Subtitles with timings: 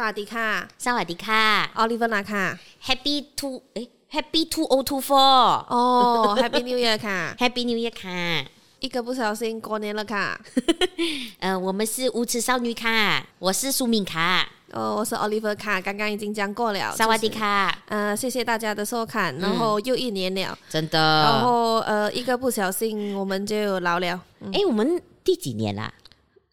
[0.00, 10.40] 萨瓦迪卡，萨瓦迪卡，奥利弗娜卡，Happy Two 哎，Happy Two O Two Four 哦， Happy New Year 卡，Happy New Year 卡，一个不小心过年了卡，
[11.40, 24.18] 呃，我们是无耻少女卡，我是苏敏卡，哦，我是奥利弗卡，刚刚已经讲过了，萨瓦迪卡，呃，谢谢大家的收看，然后又一年了，真的，然后呃，一个不小心我们就老了，
[24.50, 25.92] 哎，我们第几年啦？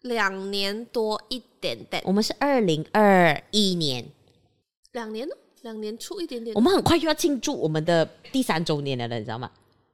[0.02, 4.04] 两年多一点点，我们是二零二一年，
[4.92, 5.34] 两年呢？
[5.62, 9.50] 两年出一点点，我们很快就要庆祝我们的第三周年了，你知道吗？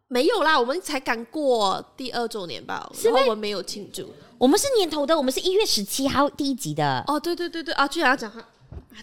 [0.09, 4.09] 没有啦，我们才刚过第二周年吧，然后我们没有庆祝。
[4.37, 7.03] 我们是年头的，我们是一月十七号第一集的。
[7.07, 8.47] 哦，对对对对，啊，居然要讲话。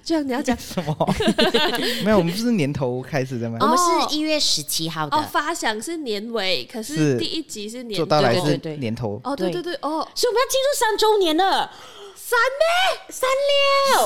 [0.04, 1.16] 这样你要讲 什么？
[2.04, 3.58] 没有，我们不是年头开始的吗？
[3.62, 5.18] 我们是一月十七号的。
[5.18, 9.20] 哦，发想是年尾，可是第一集是年做到来是年头。
[9.24, 11.72] 哦，对对对，哦，所以我们要庆祝三周年了。
[12.16, 13.02] 三咩？
[13.10, 13.30] 三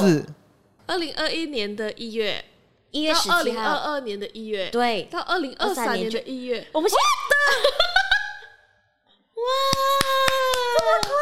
[0.02, 0.08] 六？
[0.08, 0.26] 是
[0.88, 2.44] 二零二一年的一月，
[2.92, 3.38] 一月十七号。
[3.38, 7.04] 二零二二年的一月，对，到二零二三年的一月，我们现在
[9.36, 9.44] 哇，
[10.80, 11.16] 这么快！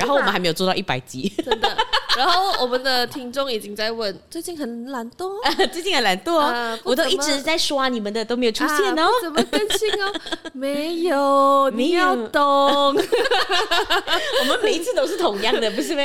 [0.00, 1.76] 然后我们还没有做到一百集，真的。
[2.16, 5.30] 然后我们的听众已经在问，最近很懒惰，
[5.70, 10.12] 最近很懒惰哦，我都一直在刷你们的，都没有出现哦，怎么更新哦？
[10.52, 12.42] 没有，你要懂。
[12.96, 16.02] 我们每一次都是同样的，不是吗？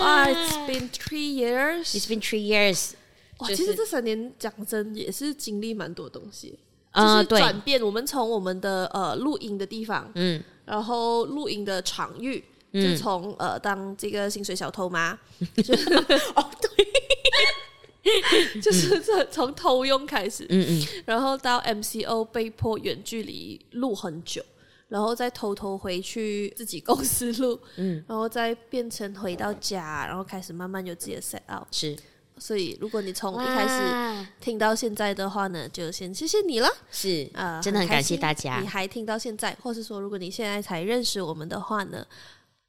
[0.00, 1.94] 哇，It's been three years.
[1.94, 2.92] It's been three years.
[3.38, 6.58] 哇，其实这三年讲真也是经历蛮多东西，
[6.94, 7.80] 就是转变。
[7.82, 12.42] 我们从我们的呃录音的地方，嗯，然后录音的场域。
[12.72, 15.18] 就从呃当这个薪水小偷嘛，
[15.62, 15.94] 就是
[16.34, 24.40] 哦对，就是从从偷用开始，嗯嗯，然后到 MCO 被迫远距离录很久，
[24.88, 31.96] 然后再偷偷回去自己公司录，嗯，然后再变成回到家，然后开始慢慢有自己的 set out，是，
[32.38, 42.06] 所以如果你从一开始听到现在的话呢，就先谢谢你了，是啊，呃、真的很感谢大家，你还听到现在，或是说如果你现在才认识我们的话呢？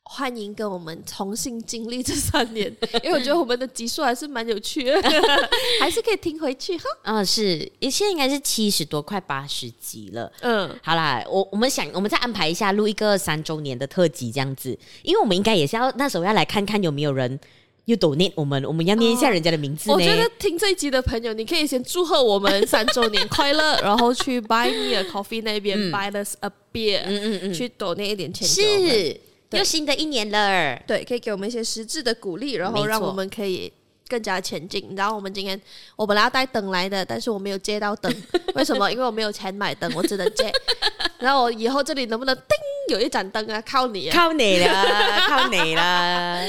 [0.10, 2.74] 欢迎跟我们重新经历这三年，
[3.04, 5.02] 因为我觉得我们的集数还是蛮有趣的，
[5.82, 6.84] 还是可以听回去哈。
[7.04, 10.32] 嗯，是，现在应该是七十多，快八十集了。
[10.40, 17.38] 嗯，好啦，我我们想，我们再安排一下录一个三周年的特辑这样子，因为我们应该也是要那时候要来看看有没有人
[17.86, 19.96] 又 donate 我们，我们要念一下人家的名字，哦。
[19.96, 29.20] 我觉得听这一集的朋友，你可以先祝贺我们三周年快乐，然后去 Buy Me a Coffee 那边、嗯、Buy us a beer，嗯嗯嗯，去 donate 一点钱是。
[29.52, 33.72] 又新的一年了，对，可以给我们一些实质的鼓励，然后让我们可以
[34.10, 34.94] 更加前进。
[34.96, 35.60] 然后我们今天
[35.96, 38.14] 我本来要带灯来的，但是我没有借到灯，
[38.56, 38.92] 为什么？
[38.92, 40.52] 因为我没有钱买灯，我只能借。
[41.20, 42.44] 然后我以后这里能不能叮
[42.90, 43.60] 有一盏灯啊？
[43.62, 44.86] 靠你，靠你了，
[45.28, 46.46] 靠你了，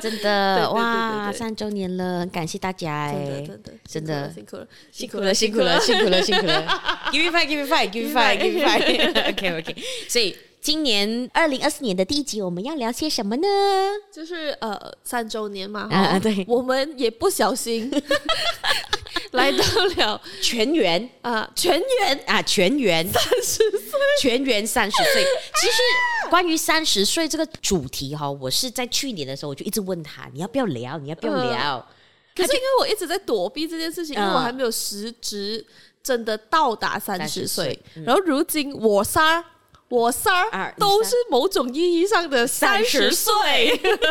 [0.00, 1.32] 真的哇！
[1.32, 3.46] 三周年了，很感谢大家哎，
[3.86, 6.66] 真的辛苦了，辛苦了，辛苦了，辛苦了，辛苦了。
[7.12, 9.30] Give me five, give me five, give me five, give me five.
[9.30, 9.76] OK, OK。
[10.08, 10.36] 所以。
[10.60, 13.46] 今年二零二四年的第一集，我们要聊些什么呢？
[14.12, 17.90] 就是呃三周年嘛，啊对，我们也不小心
[19.32, 19.58] 来到
[19.96, 25.24] 了全员啊，全员啊，全员三十岁，全员三十岁。
[25.54, 30.98] 其实关于三十岁这个主题哈，我是在去年的时候我就一直问他，你要不要聊？
[30.98, 31.76] 你要不要聊？
[31.76, 31.86] 呃、
[32.34, 35.64] 可是因为我一直在躲避这件事情，因为我还没有实质
[36.02, 39.42] 真的到达三十岁，嗯、然后如今我仨。
[39.88, 43.32] 我三儿都是某种意义上的三十岁，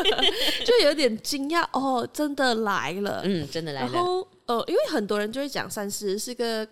[0.66, 3.92] 就有点惊讶哦，真的来了，嗯，真的来了。
[3.92, 6.68] 然后呃，因为很多人就会讲三十是个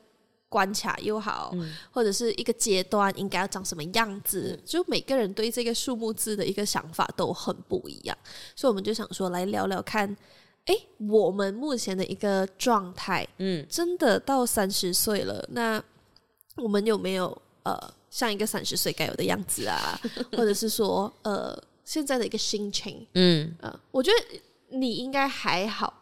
[0.50, 8.18] 关卡又好，嗯、或者是一个阶段应该要长什么样子，嗯、就每个人对这个数目字的一个想法都很不一样，
[8.56, 10.18] 所以我们就想说来聊聊看，
[10.66, 10.76] 哎，
[11.10, 15.84] 我们目前的一个状态，嗯，真的到三十岁了，那
[16.56, 17.94] 我们有没有呃？
[18.16, 20.00] 像一个三十岁该有的样子啊，
[20.32, 21.54] 或者是说，呃，
[21.84, 24.40] 现在的一个心情，嗯，呃，我觉得
[24.70, 25.94] 你应该还好，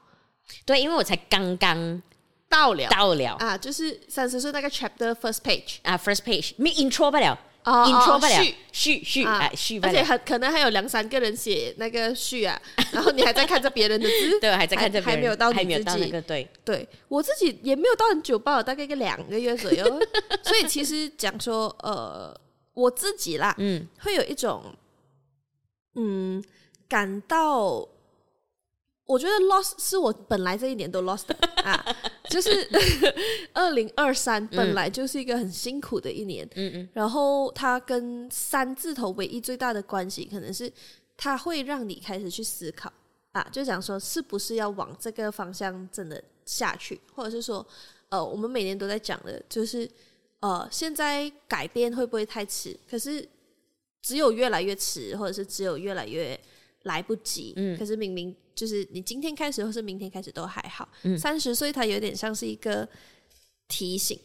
[0.63, 1.99] 对，因为我才刚刚
[2.47, 3.35] 到了，到了。
[3.37, 7.35] 啊，就是三十岁那个 chapter first page 啊，first page 没 intro 不了。
[7.63, 12.59] 哦，intro 不了，序序啊，序，而且还可能还有两三个人写那个序啊，
[12.91, 19.85] 然后你还在看着别人的字， 对，还在看着别人，还没有到你自己，还没有到那个，对，对我自己也没有到很久吧，大概一个两个月左右，
[20.43, 22.35] 所以其实讲说，呃，
[22.73, 24.63] 我自己啦，嗯，会有一种，
[25.95, 26.43] 嗯，
[26.87, 27.87] 感到。
[29.05, 31.85] 我觉得 lost 是我本来这一年都 lost 的 啊，
[32.29, 32.67] 就是
[33.53, 40.71] 二零二三本来就是一个很辛苦的一年，嗯嗯，然后它跟三字头唯一最大的关系，可能是
[41.17, 42.91] 它会让你开始去思考
[43.33, 47.65] 啊，就讲说是不是要往这个方向真的下去，或者是说，
[48.09, 49.89] 呃，我们每年都在讲的，就是
[50.39, 52.77] 呃，现在改变会不会太迟？
[52.89, 53.27] 可是
[54.01, 56.39] 只有越来越迟，或者是只有越来越
[56.83, 57.53] 来不及。
[57.57, 60.87] 嗯，可是明明就是你今天开始，或是明天开始都还好。
[61.03, 62.87] 嗯，三十岁它有点像是一个
[63.67, 64.19] 提醒，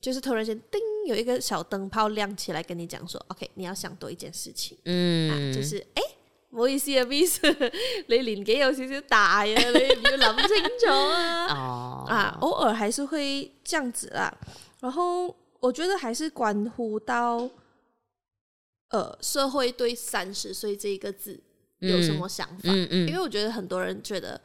[0.00, 4.76] 就是突然间叮，有一个小灯泡亮起来，跟你讲说，OK，你要想多一件事情。
[4.84, 6.02] 嗯，啊、就是哎。
[6.02, 6.14] 欸
[6.50, 7.40] 唔好意思啊，Miss，
[8.06, 11.46] 你年纪有少少大啊，你要谂清楚啊。
[11.50, 14.32] 哦，啊，偶尔还是会这样子啦。
[14.78, 17.50] 然后我觉得还是关乎到，
[18.90, 21.40] 呃，社会对三十岁这一个字
[21.88, 22.70] 有什么想法？
[22.72, 24.40] 嗯嗯，因为我觉得很多人觉得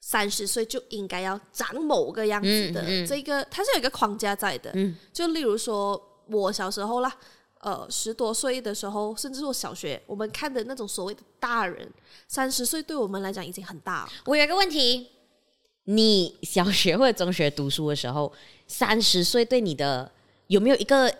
[0.00, 4.70] 三十岁就应该要长某个样子的，这个它是有一个框架在的。
[4.74, 7.14] 嗯，就例如说我小时候啦。
[7.60, 11.90] 呃，十多岁的时候，甚至是我小学，我们看的那种所谓的大人，
[12.28, 14.08] 三十岁对我们来讲已经很大了。
[14.26, 15.08] 我有一个问题，
[15.84, 18.30] 你小学或者中学读书的时候，
[18.66, 20.12] 三十岁对你的
[20.48, 21.10] 有没有一个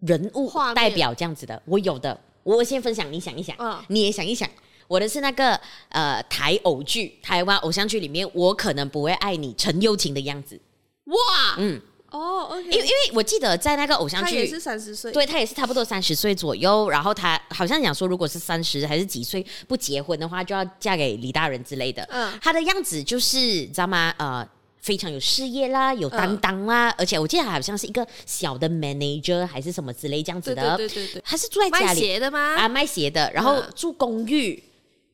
[0.00, 1.62] 人物代表这样子的？
[1.64, 4.46] 我有的，我先分享，你想一想，嗯，你也想一想。
[4.92, 5.58] 我的是那个
[5.88, 10.60] 呃台偶剧，台湾偶像剧里面，我可能不会爱你，陈又廷的样子。
[11.04, 11.14] 哇，
[11.56, 11.80] 嗯。
[12.10, 16.90] 哦因为因为我记得在那个偶像剧，他也是三十岁，对，他也是差不多三十岁左右。
[16.90, 22.06] 然后他好像讲说，如果是三十还是几岁不结婚的话，就要嫁给李大人之类的。
[22.10, 24.14] 嗯，他的样子就是你知道吗？
[24.18, 24.46] 呃，
[24.82, 30.76] 非常有事业啦，有担当啦，嗯、而且我记得他好像是一个小的 manager 还是什么之类这样子的。
[30.76, 32.56] 对对对对，他是住在家里卖鞋的吗？
[32.56, 34.62] 啊，卖鞋的，然后住公寓。
[34.66, 34.68] 嗯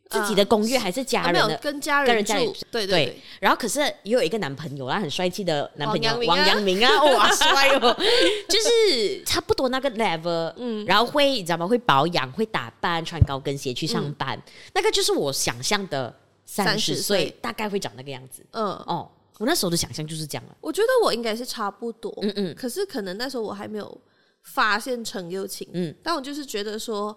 [0.09, 1.55] 自己的公寓还是家人的？
[1.55, 2.57] 啊、跟家人住。
[2.71, 3.21] 对对。
[3.41, 7.95] 然后可是也有一个男朋友啦，很帅气的男朋友王阳明啊， 哇，帅哦！
[8.49, 10.85] 就是差不多那个 level，嗯。
[10.87, 11.67] 然后会你知道吗？
[11.67, 14.37] 会保养，会打扮，穿高跟鞋去上班。
[14.37, 16.15] 嗯、那个就是我想象的
[16.47, 18.43] 三十岁大概会长那个样子。
[18.53, 20.57] 嗯哦，我那时候的想象就是这样了。
[20.61, 22.17] 我觉得我应该是差不多。
[22.23, 22.55] 嗯嗯。
[22.55, 24.01] 可是可能那时候我还没有
[24.43, 25.69] 发现陈又晴。
[25.75, 25.95] 嗯。
[26.03, 27.15] 但我就是觉得说。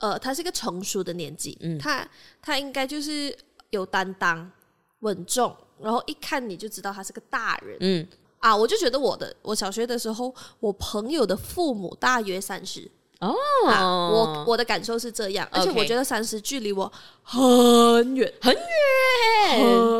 [0.00, 2.06] 呃，他是一个成熟的年纪，嗯，他
[2.42, 3.34] 他应该就是
[3.70, 4.50] 有担当、
[4.98, 8.08] 稳重，然后一看你就知道他是个大人，嗯。
[8.40, 12.90] 啊，我就觉得我的我小学的时候，我朋友的父母大约三十。
[13.20, 13.34] 哦，
[13.68, 16.90] 啊、我我的感受是这样，而且我觉得三十距离我
[17.22, 18.32] 很远。
[18.40, 18.62] 很远。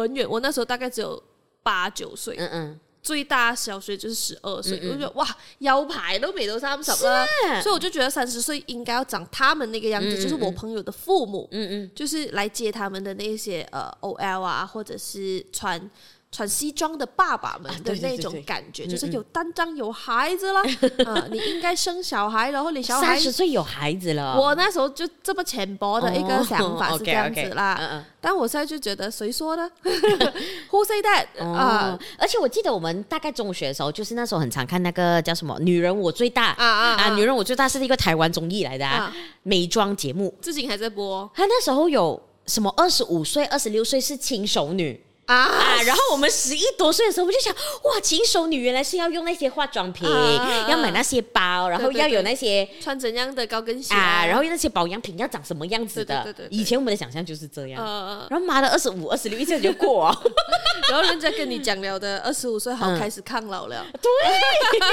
[0.01, 1.23] 很远，我那时候大概只有
[1.63, 2.81] 八九岁，嗯嗯。
[3.03, 5.27] 最大小学就是十二岁，我就觉得哇，
[5.59, 7.27] 腰牌都没到三十了，
[7.63, 15.91] 所以我就觉得三十岁应该要长他们那个样子，嗯、就是我朋友的父母，嗯嗯，就是来接他们的那些呃 OL 啊，或者是穿。
[16.33, 20.61] 穿西装的爸爸们的那种感觉，就是有担当、有孩子了。
[20.99, 24.39] 嗯， 你应该生小孩，然后你小孩三十岁有孩子了。
[24.39, 28.05] 我那时候就这么浅薄的一个想法是这样子啦。
[28.21, 29.69] 但我现在就觉得，谁说的？
[30.71, 31.45] Who say that？
[31.45, 31.99] 啊！
[32.17, 37.11] 而且我记得我们大概中学的时候，就是那时候很常看那个叫什么《女人我最大》啊啊啊！
[37.17, 39.13] 《女人我最大》是一个台湾综艺来的
[39.43, 41.29] 美妆节目，至今还在播。
[41.35, 45.03] 他那时候有什么二十五岁、二十六岁是轻熟女。
[45.31, 45.83] 啊，啊！
[45.83, 47.55] 然后我们十一多岁的时候，我就想，
[47.85, 56.25] 哇，轻熟女原来是要用那些化妆品，啊、要买那些包，然后要有那些穿怎样的高跟鞋啊，然后那些保养品要长什么样子的。
[56.25, 57.81] 对对对对，以前我们的想象就是这样。
[57.81, 60.23] 啊、然后妈的，二十五、二十六一下就过，啊，
[60.91, 63.87] 然后人家跟你讲了的二十五岁好开始抗老了。
[63.87, 64.11] 嗯、对。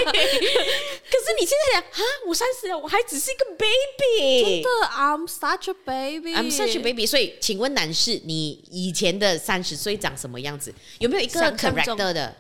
[1.10, 4.44] 可是你现在想啊，我三十了，我还只是一个 baby。
[4.44, 7.08] 真的，I'm such a baby，I'm such a baby。
[7.08, 10.27] 所以，请问男士，你以前的三十岁长什么？
[10.28, 10.74] 什么样子？
[11.00, 12.36] 有没有一个 character 的？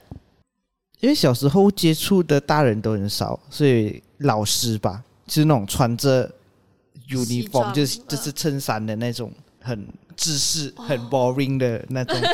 [1.00, 6.28] 因为小时候接触的大人都很少，所以老师吧，就是那种穿着
[7.10, 12.20] uniform，就是就是衬衫的那种，很知识、很 boring 的那种。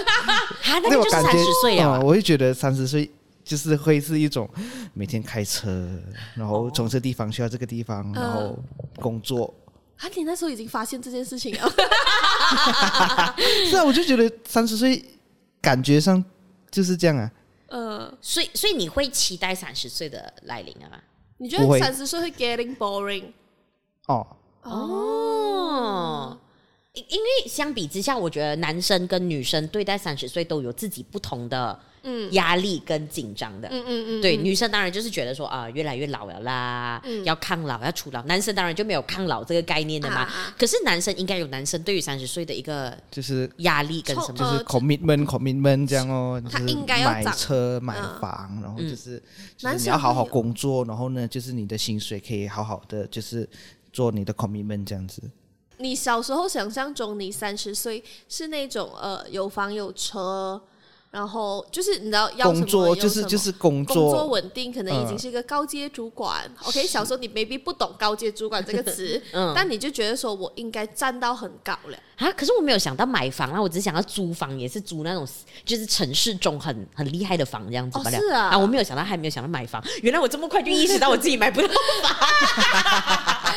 [0.82, 2.00] 那个就是三十岁啊！
[2.02, 3.12] 我会觉得三十岁
[3.44, 4.50] 就是会是一种
[4.94, 5.86] 每天开车，
[6.34, 8.58] 然后从这个地方去到这个地方，然后
[8.96, 9.54] 工作。
[9.98, 11.70] 啊，你那时候已经发现这件事情了？
[13.70, 15.04] 是啊，我就觉得三十岁。
[15.64, 16.24] 感觉上
[16.70, 17.32] 就是这样啊，
[17.68, 21.02] 呃，所以所以你会期待三十岁的来临啊？
[21.38, 23.32] 你觉得三十岁会 getting boring？
[24.08, 24.28] 哦
[24.62, 26.38] 哦，
[26.92, 31.80] 因因为相比之下，我觉得男生跟女生对待三十岁都有自己不同的。
[32.06, 38.22] 嗯，压力跟紧张的，嗯嗯嗯，对，女生当然就是觉得说啊，越来越老了啦，嗯，要抗老，要除老。
[38.24, 40.28] 男生当然就没有抗老这个概念的嘛。
[40.60, 46.44] 可是男生应该有男生对于三十岁的一个就是压力跟什么，就是 commitment commitment 这样哦。
[46.52, 49.24] 他应该要买车买房，然后就是
[49.56, 53.50] 就是你要好好工作，然后呢，就是你的薪水可以好好的就是
[53.94, 55.22] 做你的 commitment 这样子。
[55.78, 60.62] 你小时候想象中你三十岁是那种呃有房有车。
[61.14, 66.42] 然后就是你知道要工作就是就是工作，工作稳定，可能已经是一个高阶主管。
[66.48, 72.32] 嗯、OK，小时候你 maybe 不懂高阶主管这个词， 嗯，但你就觉得说我应该站到很高了啊。
[72.32, 75.24] 可是我没有想到买房啊，我只想到租房，也是租那种
[75.64, 78.00] 就是城市中很很厉害的房这样子。
[78.00, 79.80] 哦，是啊，啊，我没有想到，还没有想到买房。
[80.02, 82.18] 原来我这么快就意识到我自己买不到房。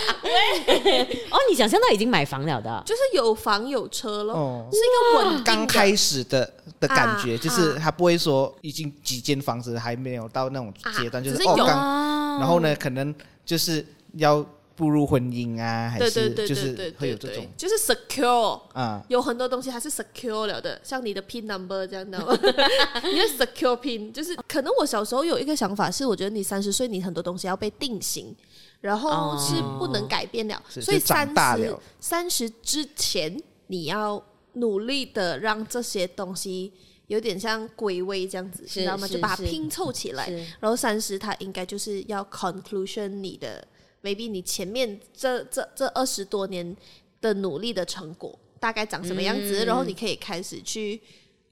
[1.30, 7.34] 哦，你想象到已经买房了的，就是有房有车了，哦、是一个稳定刚开始的的感觉。
[7.34, 13.14] 啊就是他不会说已经几间房子还没有到那种阶段，啊、就是，是哦刚，然后呢可能
[13.44, 22.18] 就是要步入婚姻啊，还是就是会有这种，就是 secure 啊，有很多东西还是 secure 了的，像你的 pin number 这样的，
[23.10, 28.36] 因为 secure pin 就是可能我小时候有一个想法是，我觉得你三十岁你很多东西要被定型，
[28.82, 33.34] 然后是不能改变了，哦、所以三十三十之前
[33.68, 34.22] 你要
[34.56, 36.72] 努力的让这些东西。
[37.08, 39.06] 有点像归位这样子，你知道吗？
[39.06, 43.64] 就把它拼凑起来，然后三十，它应该就是要 conclusion 你的
[44.02, 46.76] ，maybe 你前面这这这二十多年
[47.20, 51.00] 的努力的成果大概长什么样子，嗯、然后你可以开始去。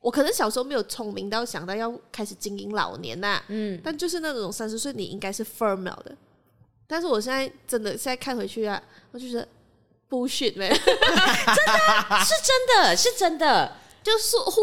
[0.00, 6.16] 我可能小时候没有聪明到想到要开始经营老年呐、啊，嗯，但就是那种三十岁你应该是 firm 了的。
[6.88, 8.82] 但是我现在真的现在看回去啊，
[9.12, 9.46] 我就觉得
[10.14, 13.72] bullshit 没， 真的是真的是真的。
[14.04, 14.60] 就是胡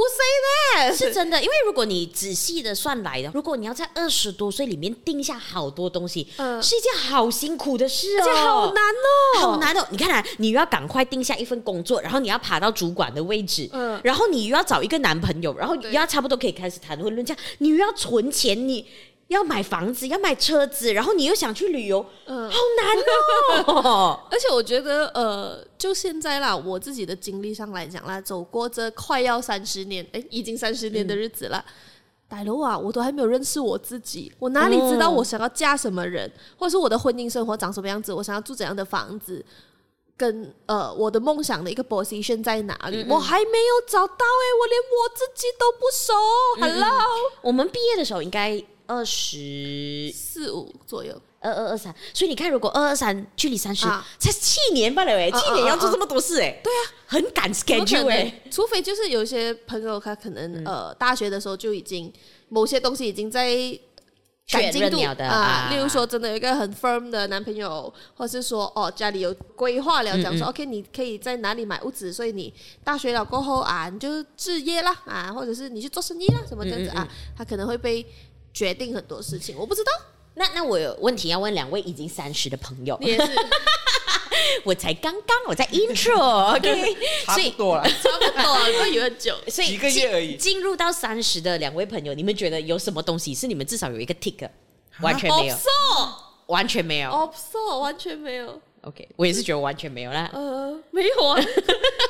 [0.77, 0.95] say 呢？
[0.95, 9.87] 是真的，因为如果你仔细的算来的，如果你要在二十多岁里面定下好多东西，嗯，是一件好辛苦的事哦，好难哦，好难哦。
[9.89, 18.85] 你看啊，你又要赶快定下一份工作，然后你要爬到主管的位置，嗯，然后你又要找一个男朋友，然后又要差不多可以开始谈婚论嫁，你又要存钱，你。
[19.31, 24.19] 要买房子，要买车子，然后你又想去旅游，嗯，好难哦。
[24.29, 31.63] 而且我觉得，呃，就现在啦，我自己的经历上来讲啦，走过这快要三十年，哎，已经三十年的日子了，
[32.27, 39.43] 大佬、嗯、啊，我都还没有认识我自己，我哪里知道我想要嫁什么人，哦、或者是我的婚姻生活长什么样子，我想要住怎样的房子，
[40.17, 46.13] 跟呃我的梦想的一个 position 在哪里，嗯嗯我还没有找到哎，我连我自己都不熟。
[46.59, 46.89] Hello，
[47.41, 48.61] 我们毕业的时候应该。
[48.91, 53.85] 二十四五左右，二二二三，所以你看，如果二二三距离三十
[54.19, 62.11] 才七年罢，了哎，七年要做这么多事哎，对啊，很赶 schedule 哎，除非就是有些朋友他可能呃大学的时候就已经
[62.49, 63.49] 某些东西已经在
[64.49, 77.07] 赶进度啊，例如说真的有一个很 firm 的男朋友，或是说哦家里有规划了，讲说 OK 你可以在哪里买屋子，所以你大学了过后啊你就置业啦啊，或者是你去做生意啦什么这样子啊，
[77.37, 78.05] 他可能会被。
[78.53, 79.91] 决定很多事情，我不知道。
[80.33, 82.97] 那那我有问题要问两位已经三十的朋友。
[83.01, 83.35] 也是，
[84.63, 90.37] 我才刚刚我在 intro，OK，差不多了，差不多了，都有很久， 所以一个月而已。
[90.37, 94.49] 进入到三十的两位朋友，你们觉得有什么东西是你们至少有一个 tick，
[95.01, 95.55] 完全没有，
[96.47, 97.31] 完全没有，
[97.81, 98.61] 完全没有。
[98.83, 100.29] OK，我也是觉得完全没有啦。
[100.33, 101.39] 呃，没有啊，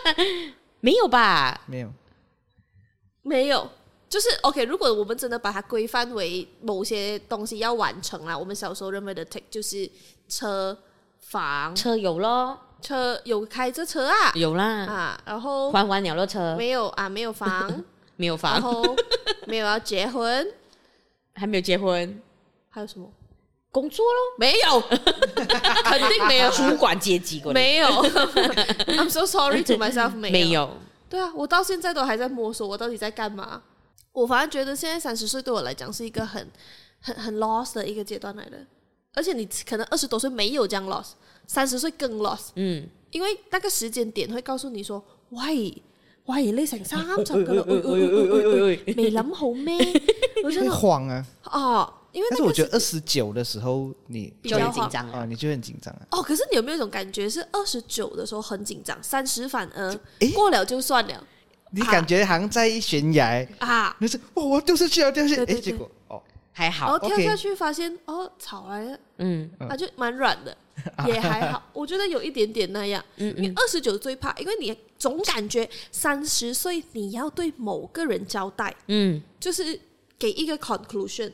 [0.79, 1.61] 没有吧？
[1.65, 1.91] 没有，
[3.23, 3.69] 没有。
[4.11, 9.89] 就是 OK，如果我们真的把它规范为某些东西要完成啦，我们小时候认为的 take 就是
[10.27, 10.77] 车
[11.21, 11.73] 房。
[11.73, 14.65] 车有咯，车有开着车啊，有啦。
[14.85, 16.57] 啊，然后环环鸟乐车。
[16.57, 17.83] 没有啊，没有房，
[18.17, 18.83] 没有房，然后
[19.47, 20.45] 没有要结婚，
[21.35, 22.21] 还没有结婚，
[22.69, 23.09] 还有什么？
[23.71, 24.19] 工作咯？
[24.37, 24.81] 没有，
[25.87, 26.51] 肯定没有。
[26.51, 30.69] 主管阶级过，没有，I'm so sorry to myself，没有，没有，
[31.09, 33.61] 对啊，我到现在都还在摸索，我到底在干嘛。
[34.13, 36.45] 我反而觉得现在三十岁对我来讲是一个很、
[36.99, 38.57] 很、很 lost 的一个阶段来的，
[39.13, 41.11] 而且你可能二十多岁没有这样 lost，
[41.47, 45.81] 三十岁更 lost，嗯，因为那个时间点会告诉你说，喂
[46.25, 47.05] 喂，你成三十
[47.43, 47.81] 个啦，未
[49.11, 49.77] 谂好咩？
[50.43, 51.25] 我真的慌啊！
[51.45, 56.01] 哦，因为但是我觉得二十九的时候你就很紧张啊，你就很紧张啊。
[56.11, 59.99] 哦，可是你有没有一种感觉是二十九的时候很紧张，三十反而
[60.35, 61.27] 过了就算了。
[61.71, 63.95] 你感觉好像在悬崖啊？
[63.99, 65.53] 那是哇，我掉下去了，掉下去。
[65.53, 66.21] 哎，结果哦
[66.53, 70.55] 还好，然后跳下去发现哦草来了，嗯，啊就蛮软的，
[71.07, 71.63] 也还好。
[71.71, 79.79] 我觉得有一点点那样，嗯，因为二十九最怕，因为你总感觉三十岁你要对某个人交代，嗯，就是
[80.19, 81.31] 给一个 conclusion。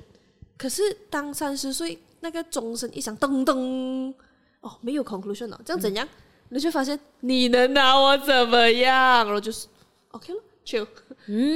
[0.55, 4.13] 可是当三十岁那个钟声一响，噔噔，
[4.61, 6.07] 哦，没有 conclusion 了，这样怎样？
[6.49, 9.25] 你就发现你能拿我怎么样？
[9.25, 9.65] 然后就是。
[10.11, 10.87] OK 了，chill，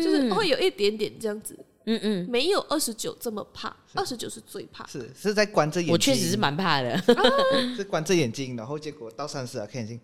[0.04, 6.98] 就是会有一点点这样子，嗯嗯，没有二十九这么怕，二十九是最怕，是是在关着眼睛，我确实是蛮怕的，
[7.76, 10.00] 是关着眼睛，然后结果到三十啊，看眼睛，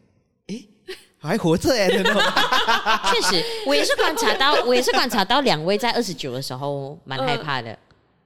[0.47, 0.67] 诶，
[1.19, 1.89] 还活着哎！
[3.11, 7.77] 确实，我也是观察到，我也是观察到两位在二十九的时候蛮害怕的。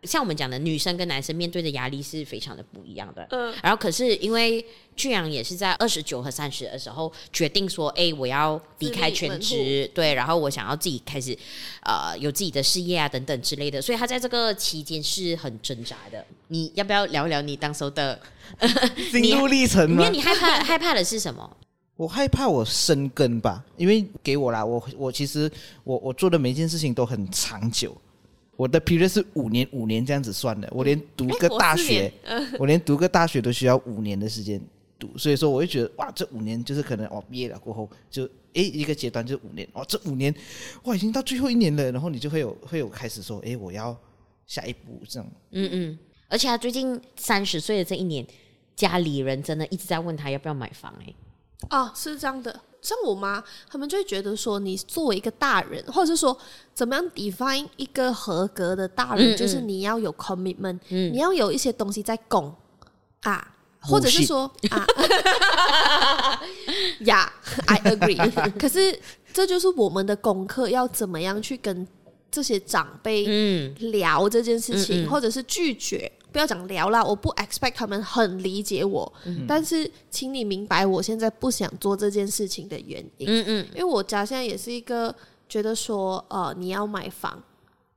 [0.03, 3.27] 像我们讲的，女生跟男生面对的压力是非常的不一样的。
[3.29, 4.65] 嗯，然后可是因为
[4.95, 11.37] 俊阳也是在二十九和三十的时候决定说，哎，我要离开全职，对，然后我想要自己开始，
[11.83, 16.25] 呃，有自己的事业啊等等之类的，所以他在这个期间是很挣扎的。
[16.47, 18.19] 你要不要聊聊你当时的
[19.11, 19.87] 心路历程？
[19.87, 21.57] 因为你害怕害怕的是什么？
[21.95, 25.51] 我害怕我生根吧，因为给我啦，我我其实
[25.83, 27.95] 我我做的每一件事情都很长久。
[28.61, 30.69] 我的 period 是五年，五年这样子算的。
[30.71, 32.13] 我连读个大学，
[32.59, 34.61] 我连读个大学都需要五年的时间
[34.99, 40.31] 读，所以说我就觉得哇，这五年就是可能哦，毕业了过后就诶一个阶段就五年哦，这五年
[40.83, 43.97] 哇已经到最后一年了，然后你就会有会有开始说诶，我要
[44.45, 45.27] 下一步这样。
[45.49, 48.23] 嗯嗯，而且他最近三十岁的这一年，
[48.75, 51.15] 家里人真的一直在问他要不要买房诶。
[51.71, 52.61] 哦，是这样的。
[52.81, 56.35] 像我妈，他们就会觉得说，你作为一个大人，或者是说，
[56.73, 59.37] 怎么样 define 一个合格的大人，嗯嗯。
[59.37, 62.53] 就是你要有 commitment，、嗯、你要有一些东西在拱
[63.21, 64.85] 啊，或者是说啊，
[67.05, 67.31] 呀、
[67.67, 68.31] yeah,，I agree。
[68.59, 68.99] 可是
[69.31, 71.87] 这就是我们的功课，要怎么样去跟
[72.31, 73.25] 这些长辈
[73.77, 76.11] 聊这件事情，或者是拒绝。
[76.31, 83.27] 不要讲聊啦，我不 expect 他们很理解我，嗯、但是请你明白我现在不想做这件事情的原因。
[83.27, 85.13] 嗯嗯，因为我家现在也是一个
[85.49, 87.41] 觉得说，呃，你要买房，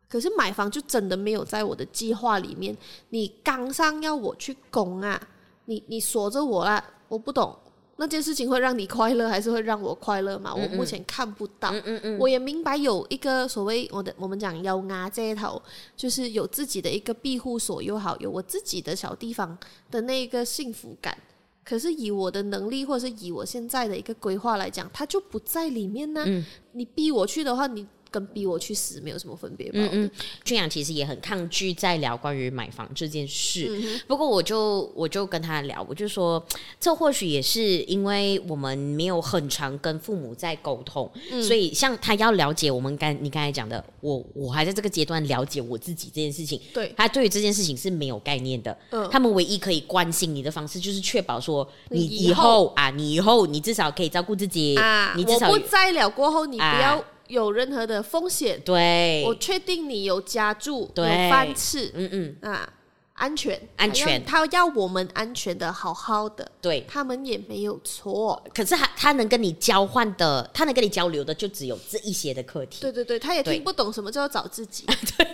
[0.09, 2.76] 可是买房就真的没有在我的计划里面。
[3.11, 5.21] 你刚上要我去供啊，
[5.67, 7.57] 你你锁着我啦，我不懂。
[7.97, 10.55] 那件事情会让你快乐，还是会让我快乐嘛？
[10.55, 11.71] 我目前看不到。
[11.71, 15.63] 嗯嗯嗯，我也明白有一个所谓我的我们讲有牙这一头，
[15.97, 19.57] 就是有自己的一个庇护所又好，有我自己的小地方
[19.91, 21.17] 的那个幸福感。
[21.65, 26.23] 可是以我的能力，或者是以我现在的一个规划来讲，它就不在里面呢。
[26.27, 27.87] 嗯，你逼我去的话，你。
[28.14, 29.81] 跟逼我去死没有什么分别吧？
[29.81, 30.11] 嗯嗯，
[30.44, 34.00] 俊阳其实也很抗拒在聊关于买房这件事。
[34.07, 36.40] 不过我就我就跟他聊，我就说，
[36.79, 46.61] 这或许也是因为我们没有很常跟父母在沟通，嗯、所以像他要了解我们刚你刚才讲的，我我还在这个阶段了解我自己这件事情。
[46.72, 48.79] 对，他对于这件事情是没有概念的。
[48.90, 55.14] 嗯，他们唯一可以关心你的方式，就是确保说你以后，啊，你以后你至少可以照顾自己啊。
[55.16, 57.05] 你至少我不在了过后，你不要、啊。
[57.29, 61.05] 有任何的风险，对，我确定你有夹住，对。
[61.05, 62.37] 有饭吃，嗯嗯。
[62.51, 62.69] 啊。
[63.14, 68.42] 安全，安全，他要我们安全的，好好的，对，他们也没有错。
[68.53, 72.81] 可是他他能跟你交换的，他能跟你交流的，就只有这一些的课题。
[72.81, 74.85] 对对对，他也听不懂什么叫找自己，
[75.16, 75.24] 对，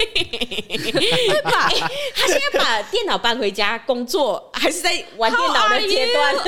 [0.70, 1.70] 对吧？
[2.14, 6.36] 他现在把电脑搬回家工作，还是在玩电脑的阶段？
[6.36, 6.42] 哦，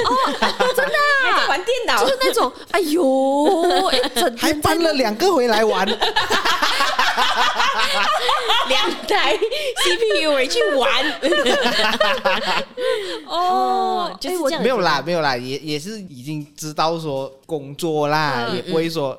[0.77, 0.93] 真的
[1.25, 3.91] 还在玩电脑，就是那种，哎呦，
[4.37, 5.87] 还搬了两个回来玩，
[8.69, 11.22] 两台 CPU 回去玩。
[13.27, 14.63] 哦，就是这样。
[14.63, 19.19] 没有啦，没有啦，也也是已经知道说工作啦，也不会说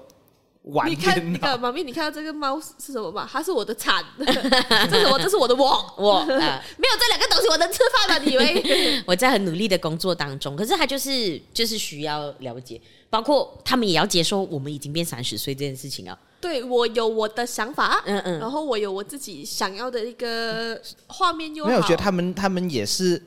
[0.63, 0.89] 玩。
[0.89, 3.27] 你看那个妈咪，你看到这个猫是什么吗？
[3.31, 8.23] 它是我的铲， 这是我，这是我的我，我 没有这两个东西，我能吃饭吗？
[8.25, 16.17] 你以为我在很努力的工作当中，可是他就是就是需要了解，包括他们也要接受我们已经变三十岁这件事情啊。
[16.43, 20.77] 对，我有我的想法，嗯嗯，然后我有我自己想要的一个
[21.07, 21.69] 画面又好。
[21.69, 23.21] 没有，我觉得他们他们也是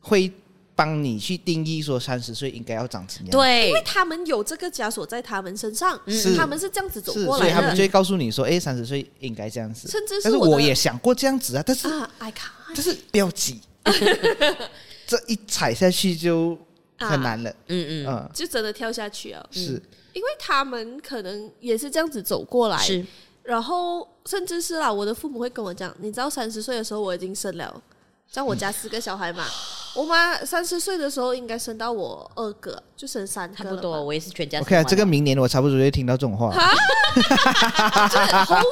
[0.00, 0.32] 会
[0.74, 3.30] 帮你去定义说三十岁应该要长怎样。
[3.30, 6.34] 对，因为他们有这个枷锁在他们身上，是。
[6.34, 9.86] 他们是这样子走过来的，所以他们就会告诉你说，哎，三十岁应该这样子。
[9.88, 13.60] 甚至是，但是我也想过这样子啊，但是啊，I can't，但是不要急，
[15.06, 16.58] 这一踩下去就
[16.96, 18.06] 很难了，嗯嗯。
[18.08, 19.80] 嗯，就真的跳下去啊，是。
[20.12, 23.04] 因为他们可能也是这样子走过来，是，
[23.42, 27.82] 然后甚至是啦，我的父母会跟我讲，你知道三十岁的时候我已经生了，
[28.30, 29.50] 像我家四个小孩嘛，嗯、
[29.96, 34.60] 我妈三十岁的时候应该生到我二个，就生三个，差不多，我也是全家。
[34.60, 36.60] OK，这个明年我差不多就会听到这种话， 好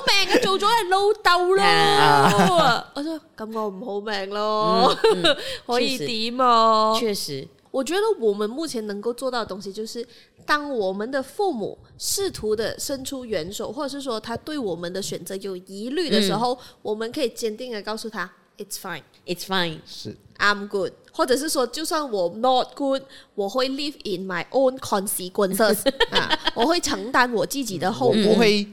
[0.07, 6.99] 命啊，做咗系老豆咯， 我说咁我唔好命咯，嗯嗯、 可以点啊？
[6.99, 7.49] 确实。
[7.73, 10.05] 我觉得我们目前能够做到的东西，就是
[10.51, 23.01] 当我们的父母试图的伸出援手，或者是说他对我们的选择有疑虑的时候，嗯、我们可以坚定的告诉他，It's fine, It's fine，是，I'm good，或者是说，就算我 not good，
[23.37, 28.67] 我会 live in my own consequences， 啊，我会承担我自己的后果，我不会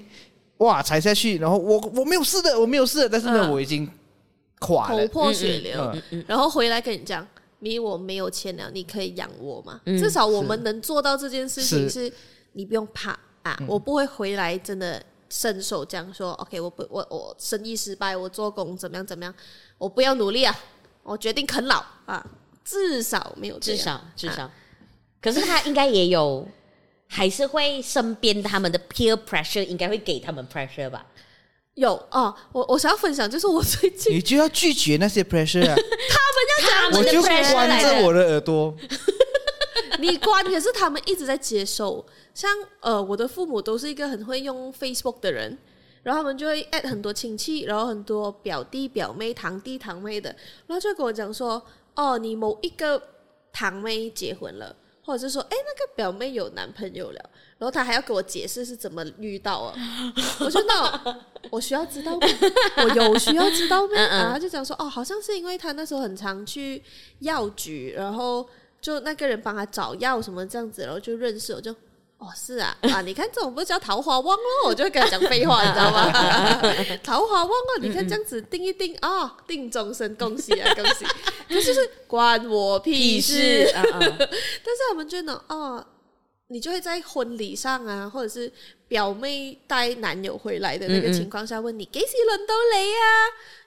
[0.58, 3.88] 哇踩下去，然后我我没有事的，我没有事的，但是呢，嗯、我已经
[4.58, 7.28] 垮了，头破血流，嗯嗯嗯、然后回来跟你讲。
[7.60, 9.82] 你我没有钱了，你可以养我嘛？
[9.86, 12.14] 嗯、至少我们能做到这件事情是，是
[12.54, 16.32] 你不用怕啊，我不会回来真的伸手这样说。
[16.32, 19.34] 嗯、OK，我不我我生意失败，我做工怎么样怎么样，
[19.78, 20.56] 我不要努力啊，
[21.04, 22.26] 我决定啃老啊。
[22.70, 24.44] 至少没有至少至少。
[24.44, 24.52] 啊、
[25.22, 26.46] 可是他应该也有，
[27.08, 31.06] 还是会身边他们的 peer pressure 应该会给他们 pressure 吧？
[31.78, 35.76] 有哦，我我想要分享，就是我最近你就要拒绝那些 pressure 啊，
[36.10, 38.76] 他们要讲，我就关着我的耳朵，
[40.00, 42.04] 你关，可是他们一直在接受。
[42.34, 45.56] 像呃，我的父母都是一个很会用 Facebook 的人，
[46.02, 50.36] 然后他们就会 add 很多亲戚，然后很多表弟表妹、堂弟堂妹的，
[50.66, 51.64] 然后就跟我讲说，
[51.96, 53.00] 哦，你某一个
[53.54, 57.30] 堂妹结婚了，或者是说，哎，那个表妹有男朋友了。
[57.60, 59.74] 然后他还要给我解释是怎么遇到啊？
[60.40, 61.18] 我说那
[61.50, 62.28] 我需要知道吗？
[62.78, 63.94] 我有需要知道吗？
[63.96, 66.84] 然后他就讲说哦，好像是因为他那时候很常去
[67.20, 68.48] 药局，然后
[68.80, 71.72] 就那个人帮他找药什么这样子，然后就认识我就
[72.20, 74.68] 哦是啊 啊，你看这种不是叫桃花旺咯？
[74.70, 76.12] 我就会跟他讲废话，你知道吗？
[77.04, 81.06] 桃花旺哦，你看这样子定一定啊、哦，定终身，恭喜啊恭喜！
[81.50, 85.84] 可是就是关我屁事，屁事啊啊但是他们觉得哦。
[86.50, 88.50] 你就会在婚礼上啊，或者是
[88.88, 93.08] 表妹带男友回来的那个情况下问你几时轮到你啊？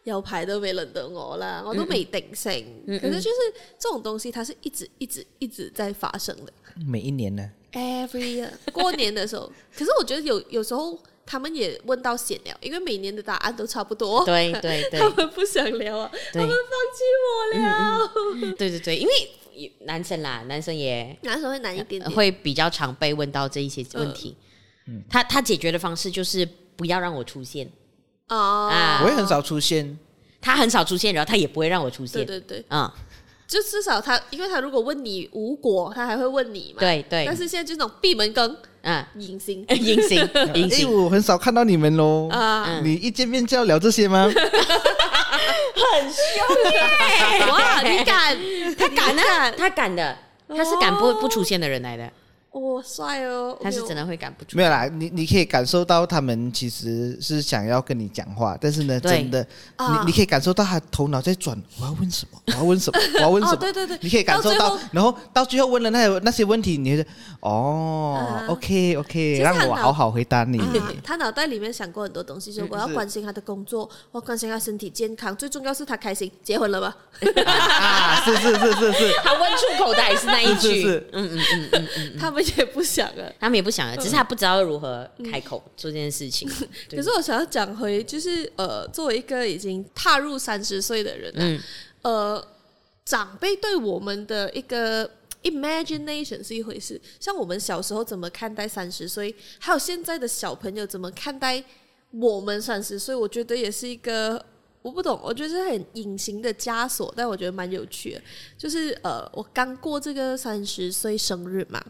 [0.05, 2.83] 有排都没轮到我啦，我都没定性。
[2.87, 3.37] 嗯嗯可是就是
[3.79, 6.53] 这种东西，它是一直一直一直在发生的。
[6.87, 9.53] 每一年呢？Every year，过年的时候。
[9.77, 14.25] 可是我觉得有有时候他们也问到闲聊，因为每年的答案都差不多。
[14.25, 16.57] 对对对， 他们不想聊啊，他们放
[16.97, 18.13] 弃我了。
[18.17, 19.13] 嗯嗯对对对，因为。
[19.81, 24.37] 男生啦，男生也男生会难一点点，会比较常被问到这一些问题。
[24.87, 26.47] 嗯，他他解决的方式就是
[26.77, 27.69] 不要让我出现。
[28.29, 29.99] 哦，啊，我也很少出现，
[30.41, 32.25] 他很少出现，然后他也不会让我出现。
[32.25, 32.91] 对对对，嗯，
[33.47, 36.81] 就至少他，因为他如果问你无果，他还会问你嘛。
[36.81, 39.65] 对对，但是现在就那种闭门羹，嗯，隐形。
[39.69, 42.29] 隐形隐形，我很少看到你们喽。
[42.31, 44.31] 啊，你一见面就要聊这些吗？
[45.93, 47.47] 很凶耶！
[47.51, 48.37] 哇， 你敢？
[48.79, 49.51] 他敢啊？
[49.57, 50.17] 他敢的，
[50.49, 52.11] 他是敢不不出现的人来的。
[52.53, 53.57] 哇，帅哦！
[53.63, 54.57] 他是真的会赶不住。
[54.57, 59.47] 没有啦，你你可以感受到他们其实是想要跟你讲话，但是呢，真的，
[59.79, 62.41] 你你可以感受到他头脑在转，我要问什么？
[62.51, 62.99] 我要问什么？
[63.15, 63.57] 我要问什么？
[63.57, 67.05] 对对对，你可以感受到，然后到最后问了那些那些问题，你就
[67.39, 70.61] 哦，OK OK，让我好好回答你。
[71.05, 76.29] 他脑袋里面想过很多东西，说我要关心他的工作，我要关心他身体健康，最重要是他开心。
[76.43, 76.93] 结婚了吗？
[77.47, 82.40] 啊，是是是是是， 他问出口的还是那一句，嗯嗯嗯嗯嗯，他们。
[82.57, 86.49] 也不想啊，他们也不想啊，只是他不知道如何开口做这件事情。
[86.61, 91.61] 嗯、可是我想要讲回，就是呃，作为一个已经踏入三十岁的人，嗯，
[92.03, 92.49] 呃，
[93.05, 95.11] 长辈对我们的一个
[95.43, 101.63] imagination 是一回事，像我们小时候怎么看待三十岁，还有现在的小朋友怎么看待
[102.11, 104.45] 我们三十岁，我觉得也是一个。
[104.83, 108.23] 我不懂，我觉得是很隐形的枷锁，但我觉得蛮有趣的。
[108.57, 111.85] 就是呃，我刚过这个三十岁生日嘛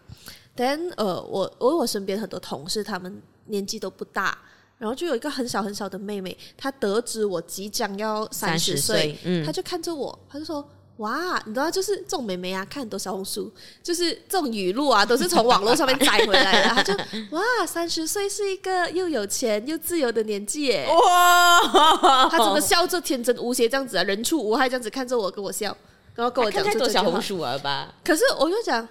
[0.61, 4.37] ，then 呃，我我我身边很多同事，他们年纪都不大，
[4.77, 10.69] 然后就有一个很小很小的妹妹，她得知我即将要三十岁，嗯，她就看着我，她就说。
[11.01, 13.51] 哇，你知道就是这种妹妹啊，看很多小红书，
[13.83, 16.69] 就是这种语录啊，都是从网络上面摘回来的。
[16.75, 16.93] 她就
[17.31, 20.87] 哇，三十岁是一个又有钱又自由的年纪耶！
[20.87, 25.75] 哇，她怎么笑着天真无邪这样子啊，人畜无害这样子看着我跟我笑，
[26.15, 27.95] 然后跟我讲太多小红书了吧？
[28.05, 28.87] 可是我就讲，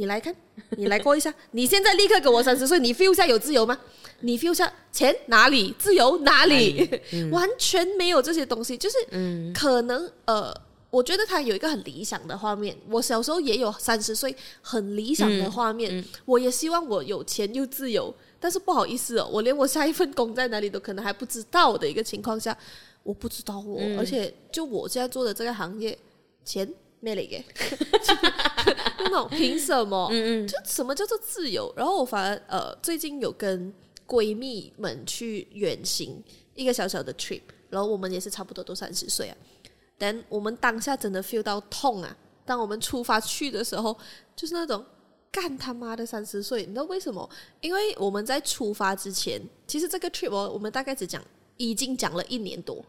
[0.00, 0.34] 你来看，
[0.70, 3.78] 你来过一下，你现在立刻给我三十 岁，你 feel 下有自由吗？
[4.20, 6.88] 你 feel 下钱哪里自由哪里？
[7.30, 8.96] 完全没有这些东西，就是
[9.54, 10.54] 可能呃。
[10.90, 12.76] 我觉得他有一个很理想的画面。
[12.88, 18.12] 我小时候也有三十岁很理想的画面，嗯嗯、我也希望我有钱又自由。
[18.40, 22.58] 但是不好意思哦，我连我下一份工在哪里都可能还不知道的一个情况下，
[23.04, 25.96] 我不知道我，嗯、而且就我现在做的这个行业，
[26.44, 27.44] 钱没了给，
[29.04, 30.08] 那种凭什么？
[30.10, 31.72] 嗯嗯，就什么叫做自由？
[31.76, 33.72] 然后我反而呃，最近有跟
[34.06, 36.22] 闺蜜们去远行
[36.54, 39.36] 一个小小的 trip，然后我们也是差不多都三十岁啊。
[39.96, 42.16] 但我们当下真的 feel 到痛啊！
[42.46, 43.96] 当我们出发去的时候，
[44.34, 44.84] 就是那种
[45.30, 47.28] 干他妈的三十岁，你知道为什么？
[47.60, 51.22] 因为我们在出发之前，其实这个 trip 我们大概只讲
[51.58, 52.84] 已经讲了一年多，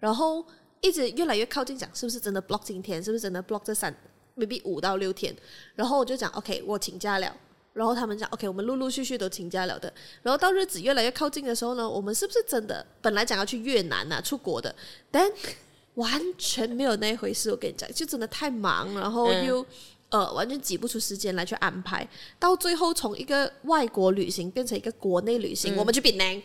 [0.00, 0.44] 然后
[0.80, 3.94] 一直越来越靠近讲是不是真的 block 今天，是不是真的 block 这三
[4.36, 5.34] maybe 五到六天，
[5.74, 7.34] 然后我就讲 OK，我请假了，
[7.72, 9.92] 然后他们讲 OK，我们陆陆续续都请假了的，
[10.22, 14.74] 然后到日子越来越靠近的时候呢，我们是不是真的本来讲要去越南啊出国的，
[15.10, 15.30] 但
[15.94, 17.52] 完全没有那一回事。
[17.52, 19.62] 我跟你讲，就真的太忙，然后又、
[20.08, 22.04] 嗯、呃完全挤不出时间来去安排。
[22.36, 26.42] 到最后，从一个外国旅行变成一个国内旅行，嗯、我们去槟城、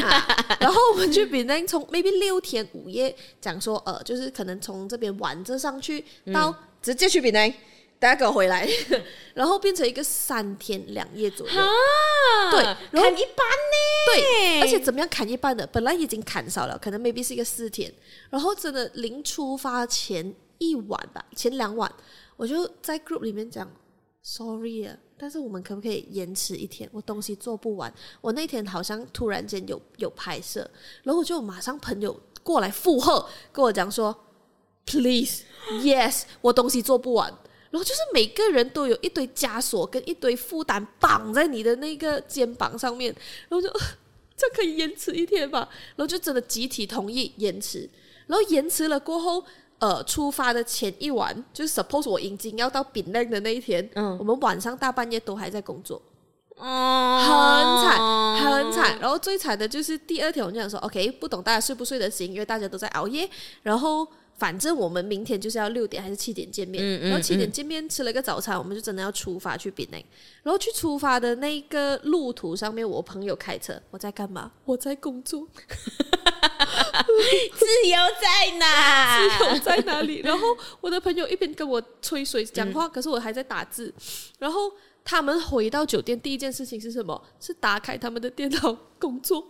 [0.00, 7.54] 啊，然后我们去槟城，从 maybe 六天五夜，讲说呃，就是可能从这边玩着上去，到直接去槟城。
[8.00, 8.64] 大家给我回来，
[9.34, 11.52] 然后变成一个三天两夜左右，
[12.52, 15.66] 对，砍一半呢，对，而且怎么样砍一半的？
[15.66, 17.92] 本来已经砍少了，可能 maybe 是一个四天，
[18.30, 21.92] 然后真的临出发前一晚吧，前两晚，
[22.36, 23.68] 我就在 group 里面讲
[24.22, 26.88] ，sorry 啊，但是我们可不可以延迟一天？
[26.92, 30.60] 我东西做不完，我那天好像突然间有有拍摄，
[31.02, 34.16] 然后我就马上朋友过来附和，跟我讲说
[34.88, 35.42] ，please
[35.82, 37.32] yes，我东西做不完。
[37.70, 43.14] 然后就是每个人都有一堆枷锁跟一堆负担绑在你的那个肩膀上面，
[43.46, 43.70] 然后就
[44.34, 45.68] 这可以延迟一天吧？
[45.94, 47.86] 然后就真的集体同意延迟。
[48.26, 49.44] 然后延迟了过后，
[49.80, 56.00] 呃，出发的前一晚，就是 suppose 我已经要到槟城的那一天，嗯，我们晚上大半夜都还在工作，
[56.56, 58.98] 哦，很惨，很惨。
[58.98, 63.28] 然后最惨的就是第二天，我就想说，OK，不懂大家睡不睡得醒，因为大家都在熬夜，
[63.62, 64.08] 然后。
[64.38, 70.02] 反正我们明天就是要六点还是七点见面，嗯嗯、然后七点见面吃了个早餐，我们就真的要出发去比内。
[70.44, 74.52] 然后去出发的那个路途上面，我朋友开车，我在干嘛？
[74.64, 75.46] 我在工作。
[77.54, 79.38] 自由在哪？
[79.38, 80.20] 自由在哪里？
[80.20, 83.92] 然后我的朋友一边跟我吹水讲话，嗯、可是我还在打字，
[84.38, 84.72] 然后。
[85.10, 87.18] 他们回到酒店第一件事情是什么？
[87.40, 89.40] 是打开他们的电脑工作，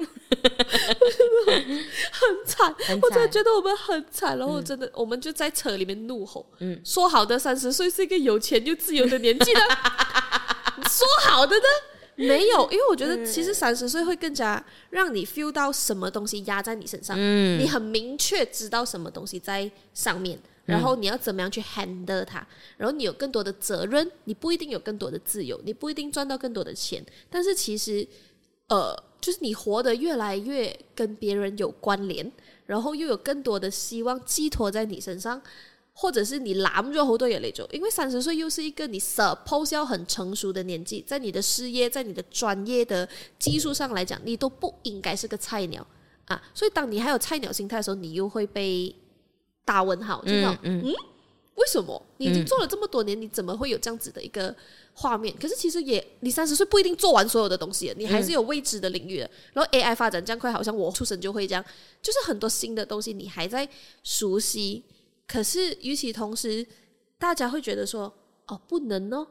[1.51, 2.73] 很惨。
[2.73, 4.39] 很惨，我真的觉得我们很惨。
[4.39, 9.61] 然后真的，嗯、我们就在车里面怒吼：“嗯，说好的三十岁是一个有钱又自由的年纪呢？
[10.89, 11.63] 说好的呢？
[12.15, 20.39] 没有，因为我觉得其实三十岁会更加让你 feel 到什么东西压在你身上，嗯、你很明确知道什么东西在上面。”
[20.69, 22.47] 然后你要怎么样去 handle 它？
[22.77, 27.03] 然后你有更多的责任，你不一定有更多的自由，你不一定赚到更多的钱。
[27.31, 28.07] 但是其实，
[28.69, 32.31] 呃，就是你活得越来越跟别人有关联，
[32.67, 35.41] 然后又有更多的希望寄托在你身上，
[35.95, 37.67] 或者是你揽咗好多嘢嚟做。
[37.73, 45.87] 因为三十岁又是一个你 suppose 要很成熟的年纪，在你的事业、在你的专业的技术上来讲，你都不应该是个菜鸟
[46.27, 46.43] 啊。
[46.53, 48.95] 所以当你还有菜鸟心态的时候，你又会被。
[49.69, 50.95] 大问号，就那种嗯，嗯，
[51.57, 54.55] 为什么你已经做了这么多年，嗯、你怎么会有这样子的一个
[54.95, 55.35] 画面？
[55.39, 59.19] 可是其实也，你三十岁不一定做完所有的东西，你还是有未知的领域
[59.53, 61.63] 然后 AI 发展这样快，好像我出生就会这样，
[62.01, 63.69] 就是很多新的东西你还在
[64.03, 64.83] 熟悉。
[65.27, 66.67] 可是与此同时，
[67.19, 68.11] 大家会觉得说，
[68.47, 69.27] 哦，不能哦，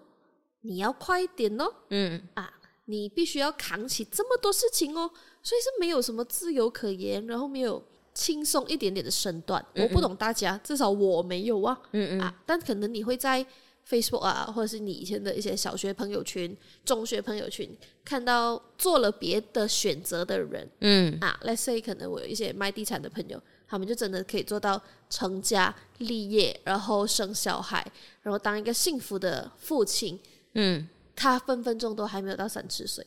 [0.61, 2.53] 你要快一点哦，嗯啊，
[2.85, 5.09] 你必须要扛起这么多事情哦，
[5.41, 7.83] 所以是没有什么自由可言，然后没有。
[8.17, 12.19] 轻松一点点的身段，嗯嗯，我不懂大家，至少我没有啊，嗯嗯。
[12.19, 13.45] 啊，但可能你会在
[13.87, 17.69] Facebook 啊，或者是你以前的一些小学朋友圈、中学朋友圈
[18.03, 21.15] 看到做了别的选择的人，嗯。
[21.21, 27.85] 啊，Let's say 可能我有一些卖地产的朋友，他们就真的可以做到成家立业，然后生小孩，
[28.23, 30.19] 然后当一个幸福的父亲，
[30.55, 33.05] 嗯，他分分钟都还没有到三十岁。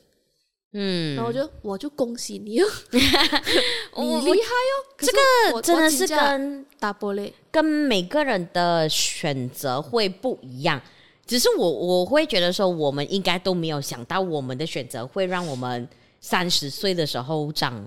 [0.72, 2.66] 嗯，然后我就我就恭喜你哦，
[3.98, 4.74] 你厉害哦！
[4.98, 10.80] 这个真的是跟大波类跟每个人的选择会不一样。
[11.26, 15.88] 只是我我会觉得说，我们应该都没有想到，我们的选择会让我们
[16.20, 17.85] 三十岁的时候长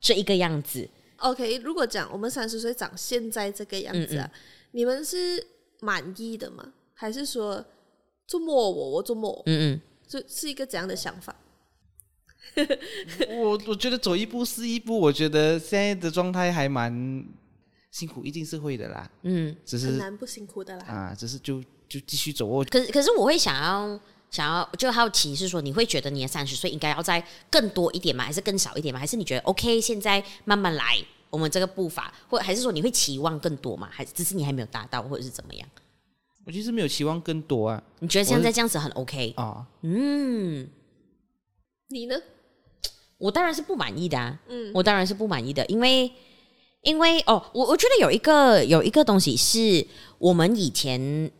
[0.00, 0.88] 这一个样子。
[1.16, 4.40] OK，如果讲我们三十岁长现在这个样子啊，嗯嗯
[4.72, 5.46] 你们是
[5.80, 6.72] 满意的吗？
[6.94, 7.64] 还是说
[8.26, 9.42] 做么我我做么？
[9.46, 11.34] 嗯嗯，这是一个怎样的想法？
[13.28, 16.92] 我我觉得走一步是一步，我觉得现在的状态还蛮
[17.90, 19.10] 辛苦，一定是会的啦。
[19.22, 20.84] 嗯，只是很难不辛苦的啦。
[20.86, 22.46] 啊，只是就就继续走。
[22.46, 23.98] 我可是可是我会想要
[24.30, 28.24] 想要就好奇是说，你会觉得你的三十岁应该要再更多一点吗？
[28.24, 29.00] 还是更少一点吗？
[29.00, 29.80] 还是你觉得 OK？
[29.80, 30.98] 现在慢慢来，
[31.30, 33.88] 我们这个步伐，或还是说你会期望更多吗？
[33.90, 35.68] 还是只是你还没有达到，或者是怎么样？
[36.44, 37.82] 我其实没有期望更多啊。
[38.00, 39.64] 你觉得现在这样子很 OK 啊？
[39.82, 40.68] 嗯，
[41.92, 42.16] 你呢？
[43.18, 46.10] 我当然是不满意的啊，嗯，我当然是不满意的，因为，
[46.82, 49.86] 因为哦，我我觉得有一个有一个东西是
[50.18, 51.30] 我们以前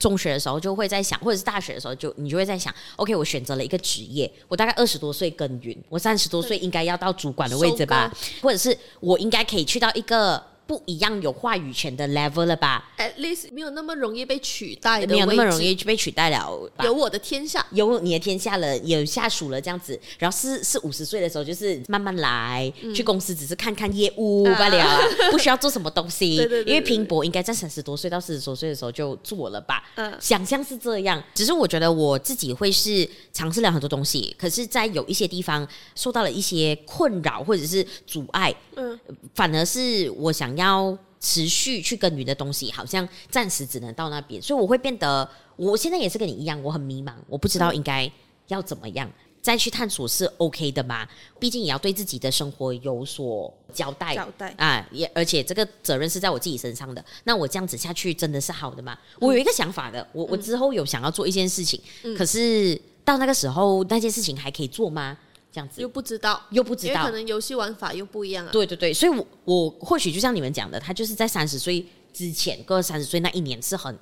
[0.00, 16.70] 中学的时候就会在想，或者是大学的时候就你就会在想，OK，我选择了一个职业，我大概二十多岁耕耘，我三十多岁应该要到主管的位置吧，或者是我应该可以去到一个不一样有话语权的 level 了吧？At least 没有那么容易被取代的，没有那么容易被取代了。
[16.82, 19.98] 有我的天下，有你的天下了，有下属了这样子。
[20.18, 25.00] 然后是是五十岁的时候，就是慢慢来、嗯、去公司，只是看看业务罢了，啊、
[25.30, 26.36] 不需要做什么东西。
[26.36, 29.84] 对对对对，因为拼搏应该在三十多岁到四十多岁的时候就做了吧？
[29.94, 31.22] 嗯，想象是这样。
[31.34, 38.54] 只是我觉得我自己会是尝试了很多东西，可是，在有一些地方受到了一些困扰或者是阻碍。
[38.74, 38.98] 嗯，
[39.34, 40.96] 反而是我想要。
[41.18, 48.08] 持续去耕耘的东西，好像暂时只能到那边，所以我会变得，我现在也是跟你一样，我很迷茫，我不知道应该
[48.48, 51.08] 要怎么样、嗯、再去探索是 OK 的吗？
[51.40, 58.96] 毕竟也要对自己的生活有所交代，交代啊，也而且这个责任是在我自己身上的，那我这样子下去真的是好的吗？
[59.14, 65.16] 嗯、我有一个想法的，我我之后有想要做一件事情，嗯、可是到那个时候那件事情还可以做吗？
[65.56, 68.52] 这样子又不知道，又不知道，可能游戏玩法又不一样啊。
[68.52, 73.98] 对对对，所以我，我我或许就像你们讲的，他就是在三十岁之前，过三十岁那一年是很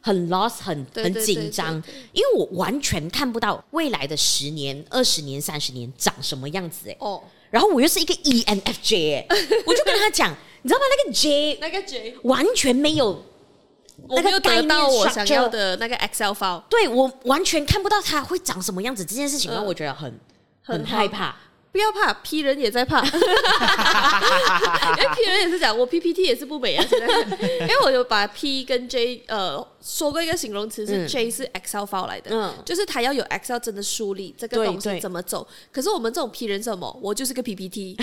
[0.00, 1.74] 很 lost，很很紧张，
[2.12, 6.96] 因为我完全看不到未来的十年、二十年、三十年长什么样子哎。
[7.00, 7.20] 哦。
[7.50, 9.26] 然后我又是一个 ENFJ 哎，
[9.66, 10.30] 我就跟他讲，
[10.62, 10.84] 你知道吗？
[10.96, 13.24] 那个 J，那个 J 完全没有，
[14.08, 19.04] 我没有得到我想要的那个 Excel file，对，我完全看不到它会长什么样子。
[19.04, 20.16] 这件事情让我觉得很。
[20.64, 21.36] 很害怕，
[21.70, 23.14] 不要怕，P 人也在怕，因为
[25.14, 26.84] P 人也是讲我 PPT 也是不美啊。
[26.88, 27.06] 现在，
[27.60, 35.46] 因为我有把 P 跟 J 呃说过一个形容词，是 J 是 Excel file 来的，嗯，就是他要有 Excel 真的梳理这个东西怎么走。
[35.70, 36.98] 可是我们这种 P 人什么？
[37.02, 37.96] 我就是个 PPT，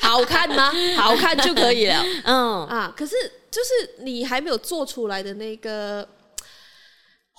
[0.00, 0.70] 好看吗？
[0.96, 2.94] 好看就可以了，嗯啊。
[2.96, 3.16] 可是
[3.50, 6.06] 就是你还没有做出来的那个。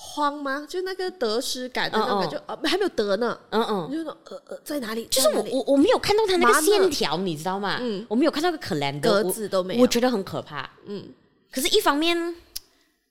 [0.06, 0.66] 慌吗？
[0.70, 3.38] 就那个得失感的那种感觉，呃，还没有得呢。
[3.50, 5.06] 嗯嗯，就说呃呃，在哪里？
[5.10, 7.78] 就是我我我没有看到他那个线条，你知道吗？
[7.82, 10.70] 嗯，我没有看到个 calendar 格子都没有，我觉得很可怕。
[10.86, 11.10] 嗯，
[11.52, 12.36] 可是，一方面，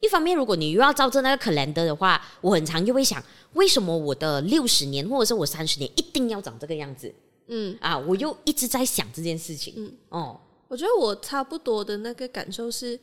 [0.00, 3.22] 一方面，如果你又要照着那个 calendar 的话，我很常就会想，
[3.54, 7.12] 为什么我的六十年或者是我三十年一定要长这个样子？
[7.48, 9.74] 嗯啊，我又一直在想这件事情。
[9.76, 12.98] 嗯哦，我觉得我差不多的那个感受是，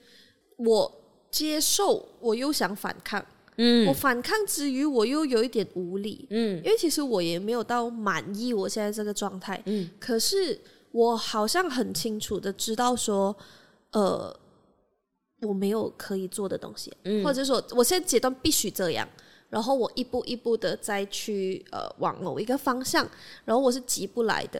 [0.57, 0.91] 我
[1.29, 3.23] 接受，我又想反抗。
[3.63, 6.25] 嗯，我反抗之余，我又有一点无力。
[6.31, 9.61] 嗯，因为其实我也没有到满意我现在这个状态。
[9.67, 10.59] 嗯，可是
[10.91, 13.35] 我好像很清楚的知道说，
[13.91, 14.35] 呃，
[15.41, 19.07] 我没有可以做的东西，嗯，或者说我现在阶段必须这样，
[19.51, 23.07] 然后我一步一步的再去呃往某一个方向，
[23.45, 24.59] 然后我是急不来的，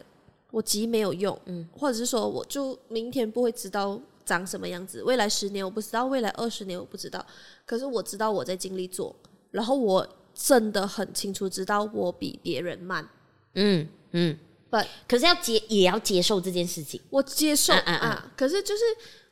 [0.52, 4.00] 我急没有用，嗯，或者是说我就明天不会知道。
[4.24, 5.02] 长什么样子？
[5.02, 7.24] 未来十年我不知道，未来二十年我不知道。
[7.66, 9.14] 可是我知道我在尽力做，
[9.50, 13.06] 然后我真的很清楚知道我比别人慢。
[13.54, 14.38] 嗯嗯，
[14.70, 17.00] 不，But, 可是要接也要接受这件事情。
[17.10, 18.82] 我接受啊，可是就是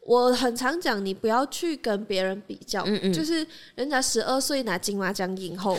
[0.04, 2.82] 我很常讲，你不要去跟别人比较。
[2.86, 5.78] 嗯嗯，就是人家十二岁拿金马奖影后，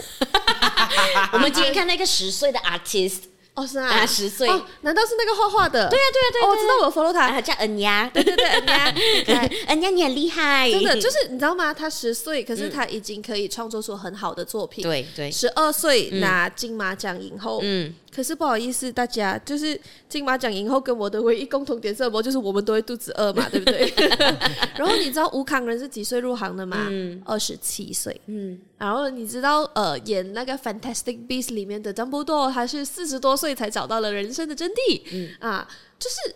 [1.34, 3.31] 我们今天看那个十岁的 artist。
[3.54, 4.48] 哦，是啊，十岁。
[4.48, 5.90] 哦，难道是那个画画的？
[5.90, 11.74] 对呀，对呀，对呀，我知道我 follow 他，叫恩雅，对对对，恩雅， 恩雅你很厉害，真的就是你知道吗？
[11.74, 17.94] 他十岁，可是他已经可以创作出很好的作品，对对，十二岁拿金马奖影后，嗯。
[18.14, 22.22] 可是不好意思，大家就是金马奖影后跟我的唯一共同点是什么？
[22.22, 23.94] 就是我们都会肚子饿嘛，对不对？
[24.76, 26.90] 然后你知道吴康仁是几岁入行的吗？
[27.24, 28.20] 二十七岁。
[28.26, 28.60] 嗯。
[28.78, 35.02] 然后你知道呃，演那个《Fantastic Beasts》里面的 Dumbledore，他是四十多岁才找到了人生的真谛。
[35.14, 35.30] 嗯。
[35.40, 35.66] 啊，
[35.98, 36.36] 就是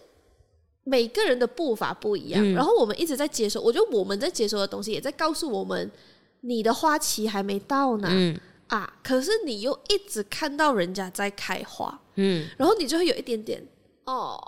[0.85, 3.59] 每个人的步伐不一样，嗯、然后我们一直在接收。
[3.61, 5.91] 我觉得我们在接收的东西，也在告诉我们，
[6.39, 8.07] 你的花期还没到呢。
[8.09, 8.39] 嗯。
[8.67, 8.91] 啊！
[9.04, 13.63] 可是你又一直看到人家在开花，嗯，然后你就会有一点点
[14.06, 14.39] 哦、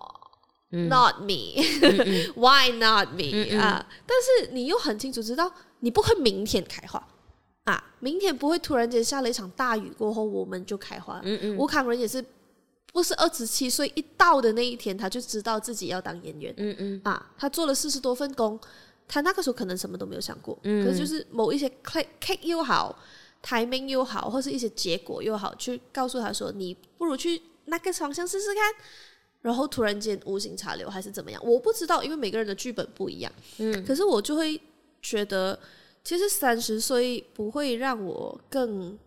[0.72, 3.54] 嗯、，Not me，Why、not me？
[3.62, 3.86] 啊！
[4.08, 5.52] 但是你又很清楚知道，
[5.82, 7.08] 你不会明天开花
[7.66, 11.22] 啊，明天不会突然间下了一场大雨过后我们就开花。
[11.24, 12.24] 嗯嗯，吴康仁也是，
[12.92, 16.52] 不是二十七岁一到的那一天他就知道自己要当演员。
[16.58, 18.60] 嗯嗯，啊，他做了四十多份工，
[19.08, 22.98] 他那个时候可能什么都没有想过，嗯，可是就是某一些 click cake 又好。
[23.44, 28.64] Timing 又好，或是一些结果又好，去告诉他说：“你不如去那个方向试试看。”
[29.42, 31.42] 然后突然间无心插柳还是怎么样？
[31.46, 33.32] 我不知道，因为每个人的剧本不一样。
[33.60, 34.60] 嗯，可是我就会
[35.02, 35.58] 觉得，
[36.04, 38.98] 其实三十岁不会让我更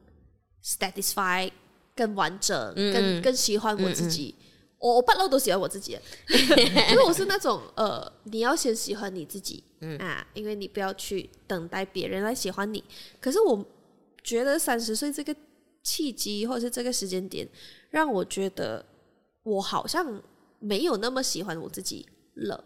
[0.64, 1.50] satisfied、
[1.94, 4.34] 更完整、嗯、更更喜欢我自己。
[4.38, 4.46] 嗯嗯
[4.78, 5.98] 我我半路都喜欢我自己，
[6.30, 12.82] 因为我是那种呃，你要先喜欢你自己，嗯啊，因为你不要去等待别人来喜欢你。
[13.20, 13.62] 可是我。
[14.22, 15.34] 觉得三十岁这个
[15.82, 17.48] 契机，或者是这个时间点，
[17.90, 18.84] 让我觉得
[19.42, 20.22] 我好像
[20.58, 22.62] 没有那么喜欢我自己了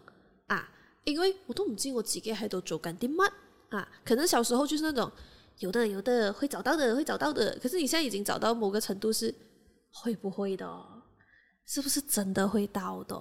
[0.47, 0.69] 啊！
[1.05, 3.31] 因为我都唔知我自己喺度做紧啲乜
[3.69, 3.87] 啊。
[4.03, 5.11] 可能小时候就是那种
[5.59, 9.33] 有的有的会找到的会找到的，可是你现在已经找到某个程度，是
[9.91, 10.67] 会不会的？
[11.65, 13.15] 是不是真的会到的？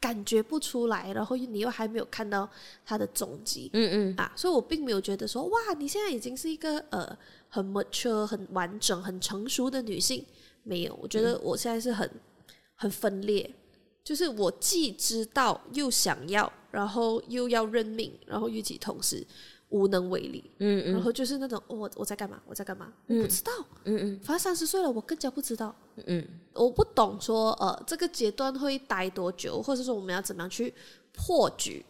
[0.00, 2.48] 感觉不出来，然后你又还没有看到
[2.84, 4.16] 他的踪迹，嗯嗯。
[4.16, 7.16] 啊，所以我并没有觉得说哇，你现在已经是一个呃
[7.48, 10.24] 很 mature、很完整、很成熟的女性，
[10.62, 12.10] 没有，我觉得我现在是很
[12.74, 13.48] 很分裂，
[14.02, 19.26] 就是我既知道又想要，然后又要认命，然后与其同时。
[19.72, 22.42] 无能为力，嗯嗯，然后就是那种，哦、我我在干嘛？
[22.44, 22.92] 我在干嘛？
[23.06, 23.52] 不知道，
[23.84, 30.72] 嗯嗯，反正三十岁了，我更加不知道，嗯嗯，我不懂说，呃，这个阶段会待多久，或者说我们要怎么样去
[31.12, 31.84] 破局？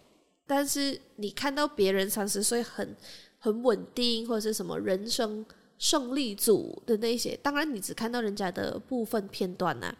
[0.47, 2.97] 但是你看到别人三十岁很
[3.39, 5.45] 很稳定，或者是什么人生
[5.79, 9.97] 胜利组的那些，当然你只看到人家的部分片段呐、啊，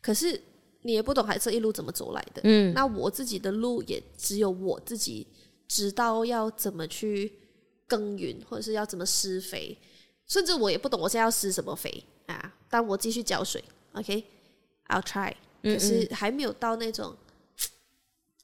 [0.00, 0.40] 可是
[0.82, 5.26] 你也不懂，还这一路怎么走来的，嗯，那我自己的路也只有我自己。
[5.72, 7.32] 知道要怎么去
[7.86, 9.78] 耕耘，或者是要怎么施肥，
[10.26, 12.56] 甚至我也不懂我现在要施什么肥啊！
[12.68, 13.62] 但我继续浇水
[13.92, 15.32] ，OK，I'll try，
[15.62, 17.16] 嗯嗯，可是还没有到那种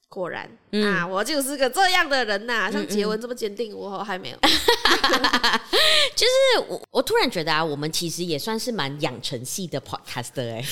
[0.09, 4.37] 果然、嗯、啊，我就是个这样的人呐、啊，像杰文这么坚定，我还没有。
[6.15, 10.63] 就是我，我突然觉得啊，我们其实也算是蛮养成系的 podcaster 哎。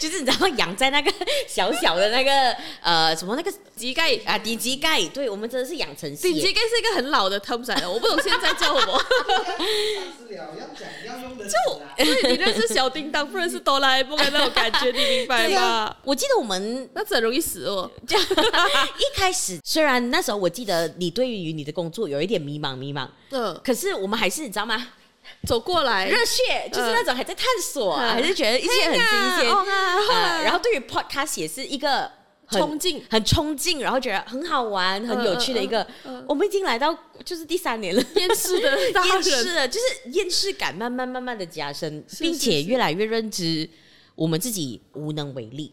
[0.00, 1.12] 就是你知道养在那个
[1.46, 6.32] 小小的那个呃什么那个机盖啊顶级盖，对我们真的是养成系。
[6.32, 9.04] 顶级盖是一个很老的 term 来的，我不懂现在叫什么。
[11.50, 15.60] 就你认识小叮当，不认识哆啦 A 梦的那种感觉，你明白吗？
[15.60, 17.90] 啊、我记得我们那很容易死哦。
[18.06, 24.88] 这 样一开始虽然那时候我记得你对于你的工作有一点迷茫迷茫，嗯，可是我们还是你知道吗？
[25.46, 29.54] 走过来，热血，就是那种还在探索，呃、还是觉得一切很新鲜。
[29.54, 29.64] 啊
[30.10, 32.10] 呃、然后对于 podcast 也是一个
[32.50, 35.86] 冲劲，很冲劲，然后觉得很好玩、很有趣的一个。
[36.28, 43.68] 我们已经来到就是第三年了，厌世的 厌世了，就是厌世感慢慢慢慢的加深，是是是并且越来越认知
[44.14, 45.72] 我们自己无能为力。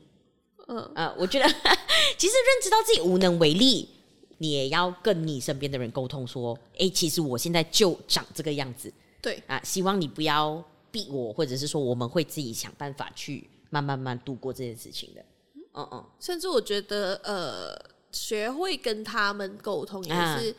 [0.67, 1.45] 嗯我觉得
[2.17, 3.89] 其实认知到自己无能为力，
[4.37, 8.91] 你也要跟你身边的人沟通说，哎，其实我现在就长这个样子。
[9.21, 15.25] 对啊，希望你不要逼我，或者是说我们会自己想办法去慢慢慢度过这件事情的。
[15.73, 17.77] 嗯嗯，甚至我觉得，呃，
[18.11, 20.55] 学会跟他们沟通也是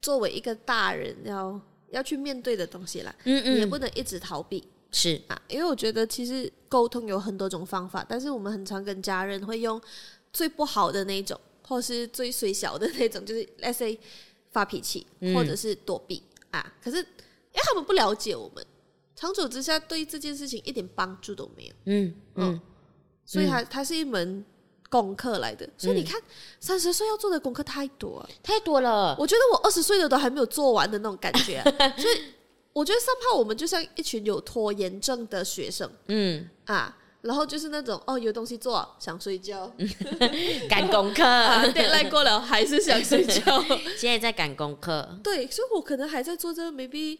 [0.00, 1.60] 作为一个大人要
[1.90, 3.14] 要去面对的东西啦。
[3.24, 4.66] 嗯嗯，也不能一直逃避。
[4.90, 9.80] 是啊，因为我觉得其实沟通有很多种方法，但是我们很常跟家人会用
[10.32, 11.38] 最不好的那种，
[11.68, 13.98] 或是最衰小的那种，就是 let's say
[14.50, 16.72] 发脾气，或者是躲避、嗯、啊。
[16.82, 17.06] 可是。
[17.56, 18.64] 因为他们不了解我们，
[19.16, 21.72] 长久之下对这件事情一点帮助都没有。
[21.86, 22.60] 嗯嗯，嗯，
[23.24, 24.44] 所以它它是一门
[24.90, 25.64] 功课来的。
[25.64, 26.20] 嗯、所以你看，
[26.60, 29.16] 三十岁要做的功课太多了，太多了。
[29.18, 31.64] 我觉得我二十岁的都还没有做完的那种感觉、啊。
[31.96, 32.24] 所以
[32.74, 35.90] 我觉得三炮我们就像一群有拖延症的学生。
[36.08, 39.72] 嗯啊，然后就是那种哦，有东西做想睡觉，
[40.68, 43.64] 赶功课，deadline 过了还是想睡觉。
[43.96, 45.18] 现在在赶功课。
[45.24, 47.18] 对，所以我可能还在做这个，maybe。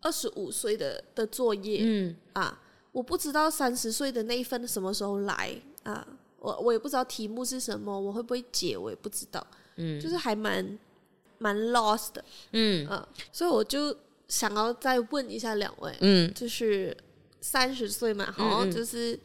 [0.00, 2.60] 二十五岁的的作业，嗯啊，
[2.92, 6.06] 我不知道三十岁的那一份什么时候来啊，
[6.38, 9.44] 我我也不知道题目是什么，我会不会解，我也不知道，
[9.76, 10.78] 嗯，就是还蛮
[11.38, 13.96] 蛮 lost 的，嗯啊，所以我就
[14.28, 16.96] 想要再问一下两位，嗯，就是
[17.40, 19.20] 三十岁嘛，好像就是、嗯、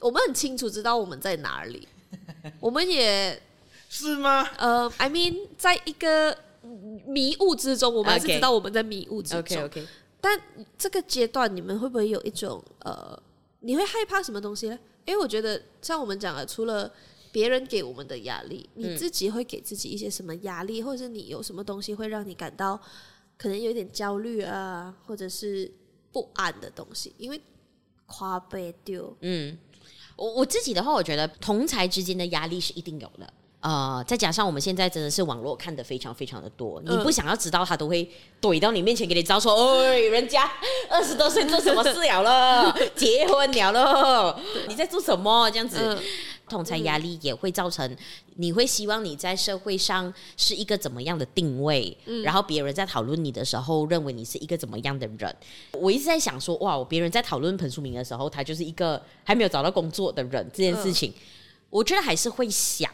[0.00, 1.88] 我们很清楚知道我们在哪里，
[2.60, 3.40] 我们也
[3.88, 4.42] 是吗？
[4.58, 6.36] 呃，I mean，在一个
[7.06, 9.42] 迷雾之中，我们还是知道我们在迷雾之中。
[9.42, 9.68] Okay.
[9.68, 9.86] Okay, okay.
[10.20, 10.40] 但
[10.76, 13.20] 这个阶段，你们会不会有一种呃，
[13.60, 14.78] 你会害怕什么东西呢？
[15.06, 16.92] 因为我觉得，像我们讲的，除了
[17.32, 22.80] 别人给我们的压力，你自己会给自己一些什么压力，嗯、或者是你有什么东西会让你感到
[23.38, 25.72] 可能有点焦虑啊，或者是
[26.12, 27.14] 不安的东西？
[27.16, 27.40] 因为
[28.06, 29.56] 跨背丢，嗯，
[30.16, 33.32] 我我自己的话，我觉得同才之间的压力是一定有的。
[33.60, 40.50] 呃，再加上我们现在真的是网络看的非常非常的多，你不想要知道他都会怼到你面前给你招说，哦，人家
[40.88, 45.50] 二十多岁做什么事了了， 结婚了了，你在做什么？
[45.50, 45.98] 这样子，嗯、
[46.48, 47.94] 同侪压力也会造成，
[48.36, 55.36] 你会希望你在社会上是一个怎么样的定位，嗯、然后别人在讨论你的时候，认为你是一个怎么样的人。
[55.72, 61.20] 我一直在想说，哇，别人在讨论彭淑明的时候，他就是一个还没有找到工作的人，这件事情，嗯、
[61.68, 62.90] 我觉得还是会想。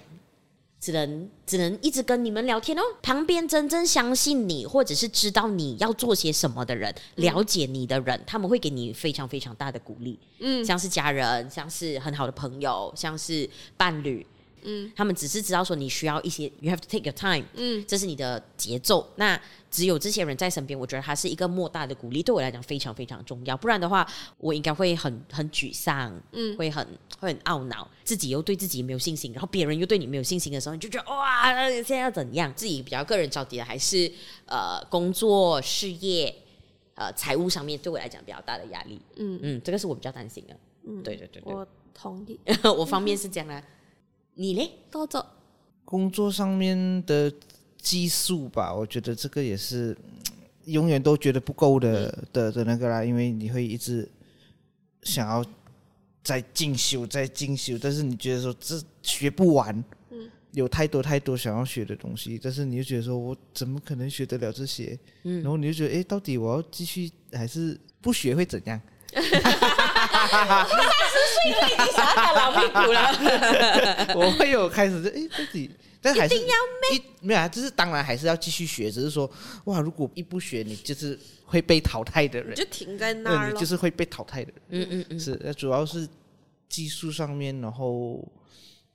[0.80, 2.82] 只能只能一直跟你们聊天哦。
[3.02, 10.18] 旁边真正相信你，或者是知道你要做些什么的人，了解你的人，他们会给你非常非常大的鼓励。
[10.40, 14.26] 嗯，像是家人，像是很好的朋友，像是伴侣。
[14.66, 19.08] 嗯，他们只是知道说你需要一些，you have to take your time，嗯，这是你的节奏。
[19.16, 19.40] 那
[19.70, 23.56] 只有这些人在身边，我觉得他是一个莫大的鼓励，对我来讲非常非常重要。
[23.56, 24.06] 不然的话，
[24.38, 26.86] 我应该会很很沮丧，嗯，会很
[27.18, 32.52] 会很懊恼，自己又对自己没有信心，然后别人又对你没有信心的时候，你就觉得哇，现在要怎样？
[32.54, 34.10] 自己比较个人着急的还是
[34.46, 36.34] 呃工作事业。
[36.98, 43.62] 呃，财务上面对我来讲比较大的压力，嗯嗯，这个是我比较担心的，嗯，对对对对，我同意， 我方面是这样啊，
[44.36, 44.70] 你呢？
[44.90, 45.26] 多走，
[45.84, 47.32] 工作上面的
[47.78, 49.96] 技术吧，我觉得这个也是
[50.66, 54.08] 永远都觉得不够的、嗯、的的那个啦，因为你会一直
[55.02, 55.44] 想要
[56.22, 59.82] 再进修、再进修，但是你觉得说这学不完。
[60.52, 64.98] 有太多太多想要学的东西，但是你就觉得说，我怎么可能学得了这些？
[65.24, 68.80] 嗯，然后你就觉得，哎，到底我要继续还是不学会怎样？
[70.28, 74.14] 三十岁了，已经想要打老屁股了。
[74.14, 75.70] 我会有开始就，哎，自己，
[76.00, 76.54] 但还是一定要
[76.90, 79.30] 没没有啊，就是当然还是要继续学，只是说，
[79.64, 84.62] 哇，如果一不学，你就是会被淘汰的人，就停在那儿，你就是会被淘汰的人。
[84.70, 86.08] 嗯嗯嗯，是，那主要是
[86.68, 88.26] 技术上面，然后。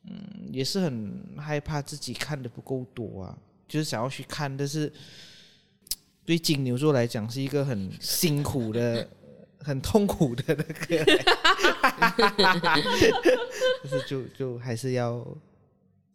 [0.04, 4.92] 嗯，也是很害怕自己看的不够多啊，就是想要去看，但是
[6.26, 9.08] 对金牛座来讲是一个很辛苦的、
[9.64, 11.06] 很痛苦的那个，
[13.84, 15.26] 就是就就还是要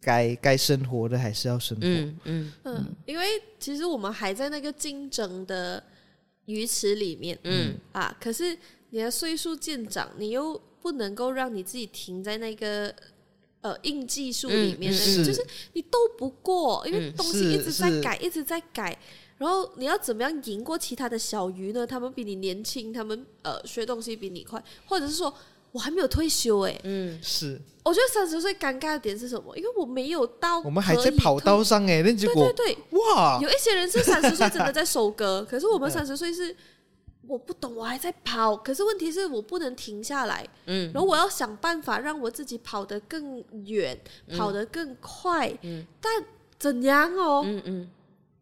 [0.01, 3.25] 该该生活的还是要生活，嗯嗯嗯，因为
[3.59, 5.81] 其实我们还在那个竞争的
[6.45, 7.75] 鱼池里面，嗯。
[7.91, 8.57] 啊，可是
[8.89, 12.93] 你的岁数渐长，你又不能够让你自己停在那个。
[13.61, 15.43] 呃，硬技术里面的，嗯、就是
[15.73, 18.95] 你斗不过，因为东西一直在改，一直在改。
[19.37, 21.85] 然后你要怎么样赢过其他的小鱼呢？
[21.85, 25.33] 他们比你年轻，他们呃学东西比你快，或者是说
[25.71, 26.79] 我还没有退休哎。
[26.83, 27.59] 嗯，是。
[27.83, 29.55] 我觉得三十岁尴尬的点是什么？
[29.57, 36.55] 因为我没有到，我们还在跑道上哎，那结果对对对，哇，有一些人是三十岁真的在收割， 可是我们三十岁是。
[37.29, 46.23] 我不懂，我还在跑，可是问题是我不能停下来，嗯，然后我要想办法让我自己跑得更远，嗯、跑得更快，嗯，但
[46.57, 47.89] 怎样哦，嗯嗯，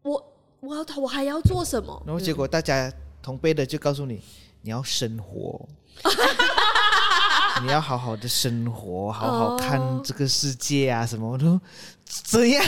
[0.02, 0.32] 我
[0.66, 2.02] 我要我还要做什么？
[2.04, 2.92] 然后结果大家
[3.22, 4.20] 同辈的就告诉你，
[4.62, 5.68] 你要生活，
[7.62, 11.60] 你要好好的生活，好好看这个世界啊，什么我都
[12.04, 12.64] 怎样，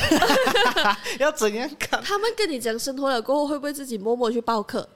[1.19, 2.01] 要怎样看？
[2.03, 4.89] 他们跟你讲生活了过后，会不会自己默默去报课？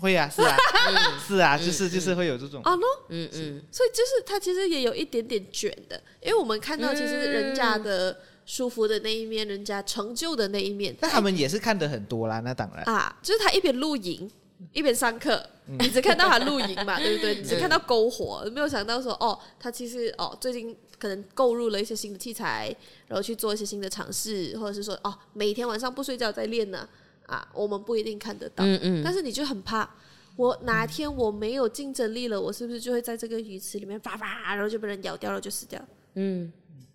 [0.00, 0.56] 会啊，是啊，
[1.28, 2.60] 是啊，就是就是会有这种。
[2.64, 2.72] 啊，
[3.08, 14.30] 嗯嗯，所以就是他其实也有一点点卷的，因为我们看到其实人家的舒服的那一面，人家成就的那一面，但他们也是看得很多啦，那当然啊，就是他一边露营
[14.72, 17.34] 一边上课，你只看到他露营嘛， 对不对？
[17.36, 22.74] 你只看到篝火，没有想到说哦，他其实哦最近可能购入了一些新的器材，
[23.08, 26.88] 然后去做一些新的尝试，或者是说哦每天晚上不睡觉在练呢。
[27.26, 29.88] 啊，我们不一定看得到，嗯嗯，但是你就很怕，
[30.36, 35.80] 我哪天我没有竞争力了，我是不是就会在这个鱼池里面发发，然后就被人咬掉了，就死掉？
[36.14, 36.52] 嗯，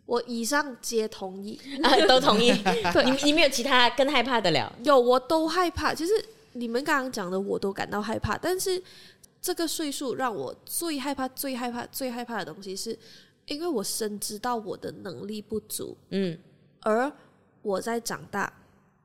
[0.08, 2.52] 我以上皆同意，啊、 都同意。
[2.92, 4.76] 对，你你没有其他更害怕的了？
[4.84, 5.94] 有，我都害怕。
[5.94, 6.14] 其实
[6.54, 8.36] 你们刚刚讲的，我都感到害怕。
[8.36, 8.82] 但是
[9.40, 12.98] 这个岁数让我最害怕、最害怕、最害怕的东西，是
[13.46, 16.36] 因为我深知到我的能力不足，嗯，
[16.82, 17.12] 而
[17.62, 18.52] 我在长大。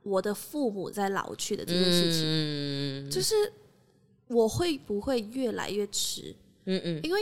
[0.04, 3.36] 我的父母在老去的这件事情，嗯、就是
[4.26, 6.34] 我会不会越来越迟？
[6.64, 7.20] 嗯嗯，因为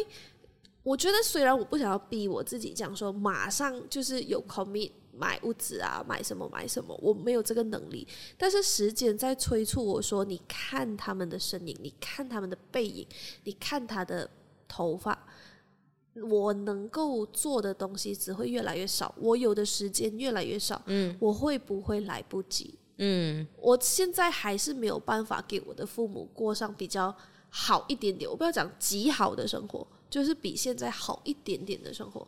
[0.90, 8.04] 我觉得虽然我不想要逼我自己讲说马上就是有 commit 买屋子啊，买什么买什么，我没有这个能力。
[8.36, 13.06] 但是时间在催促我说，你看他们的身影，你看他们的背影，
[13.44, 14.28] 你看他的
[14.66, 15.16] 头发。
[16.28, 22.74] 我能够做的东西只会越来越少，我有的时间越来越少，嗯，我会不会来不及？
[22.96, 27.14] 嗯，我现在还是没有办法给我的父母过上比较
[27.48, 32.26] 好一点点，我不要讲极好的生活，就是比现在好一点点的生活，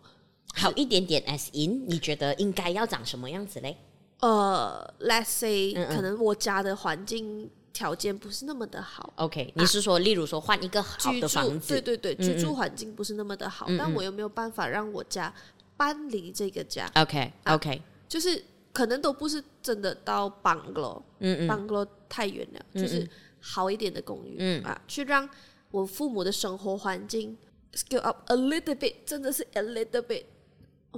[0.54, 1.20] 好一点点。
[1.24, 3.76] As in，你觉得应该要长什么样子嘞？
[4.20, 7.50] 呃，Let's say，嗯嗯，可能我家的环境。
[7.74, 9.10] 条件不是那么的好。
[9.16, 11.68] OK，你是说，例如说换一个好的房子？
[11.68, 15.32] 对对对，居住环境不是那么的好，但我又没有办法让我家
[15.74, 16.86] 搬离这个家。
[16.94, 23.08] OK OK，就是可能都不是真的到 bungalow，嗯嗯，bungalow 太远了，就是
[23.40, 25.26] 好一点的公寓，嗯啊，去让
[25.70, 27.34] 我父母的生活环境
[27.74, 30.24] scale up a little bit，真的是 a little bit，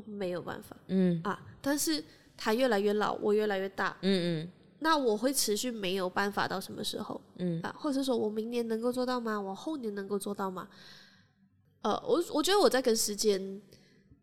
[0.05, 2.03] 没有办法，嗯啊，但是
[2.37, 4.51] 他越来越老，我越来越大，嗯嗯。
[4.81, 7.19] 那我会持续没有办法到什么时候？
[7.37, 9.41] 嗯啊，或者说我明年能够做到吗？
[9.41, 10.69] 我后年能够做到吗？
[11.81, 13.63] 呃，我我觉得我在跟时间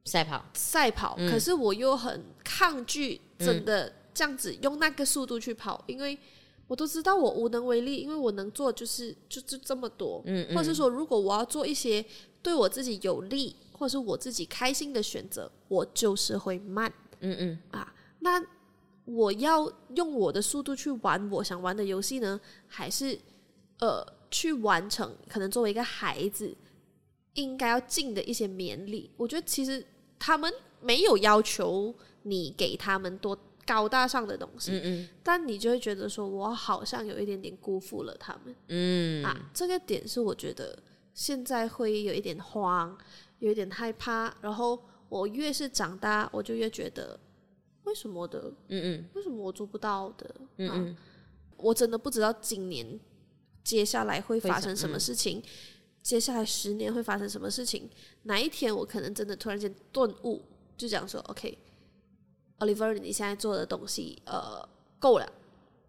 [0.06, 6.16] 赛跑，赛跑，可是我又很抗拒真的这样子用那个速度去跑，因为
[6.68, 12.06] 我都知道我无能为力，因为我能做就是就就这么多，嗯，或者说如果我要做一些
[12.42, 18.44] 对我自己有利或者是我自己开心的选择，我就是会慢，嗯嗯啊，那
[19.06, 23.18] 我要用我的速度去玩我想玩的游戏呢，还是
[23.80, 26.56] 呃去完成可能作为一个孩子
[27.34, 29.12] 应该要尽的一些勉力？
[29.18, 29.86] 我觉得其实。
[30.24, 33.36] 他们没有要求你给他们多
[33.66, 40.78] 高大上的东西，嗯嗯，但你就会觉得说，我好像有一点点辜负了他们，嗯啊，这个点是我觉得
[41.14, 42.98] 现在会有一点慌，
[43.40, 44.36] 有一点害怕。
[44.42, 47.20] 然后我越是长大，我就越觉得
[47.84, 50.36] 为什么的，嗯嗯，为什么我做不到的？
[50.58, 50.98] 嗯嗯，啊，
[51.58, 53.00] 我真的不知道今年
[53.64, 55.42] 接下来会发生什么事情。
[56.02, 57.88] 接下来十年会发生什么事情？
[58.24, 60.42] 哪一天我可能真的突然间顿悟，
[60.76, 65.32] 就讲说：“OK，Oliver，你现在做的东西，呃，够了。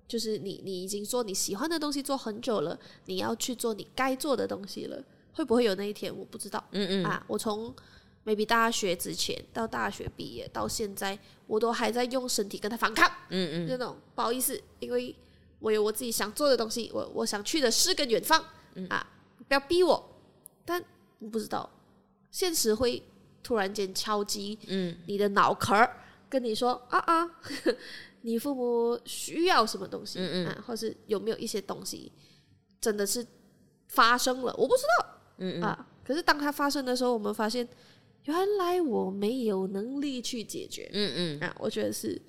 [0.06, 5.02] 就是你，你已经做你喜欢的东西做很久了，你要去做你该做的东西了。
[5.34, 6.14] 会不会有那一天？
[6.14, 6.62] 我不知道。
[6.72, 7.04] 嗯嗯。
[7.06, 7.74] 啊，我从
[8.24, 13.10] maybe 大学之前到大学毕业到现在，我都还在用身体跟他反抗。
[13.30, 13.68] 嗯嗯。
[13.68, 15.16] 就那种不好意思，因为
[15.60, 18.44] 我有我自己想做的东西，我我想去的是个远方。
[18.74, 19.06] 嗯啊。
[19.48, 20.16] 不要逼我，
[20.64, 20.82] 但
[21.18, 21.68] 我不知道，
[22.30, 23.02] 现实会
[23.42, 25.88] 突然间敲击嗯你的脑壳，
[26.28, 27.30] 跟你说、嗯、啊啊
[28.22, 32.10] 你父母需要什么东西，嗯嗯啊，或是有没有一些东西
[32.80, 33.26] 真的是
[33.88, 35.06] 发生了，我不知道，
[35.38, 37.68] 嗯嗯啊，可是当它发生的时候，我们发现
[38.24, 42.20] 原来我没有能力去解决，嗯嗯啊，我觉得是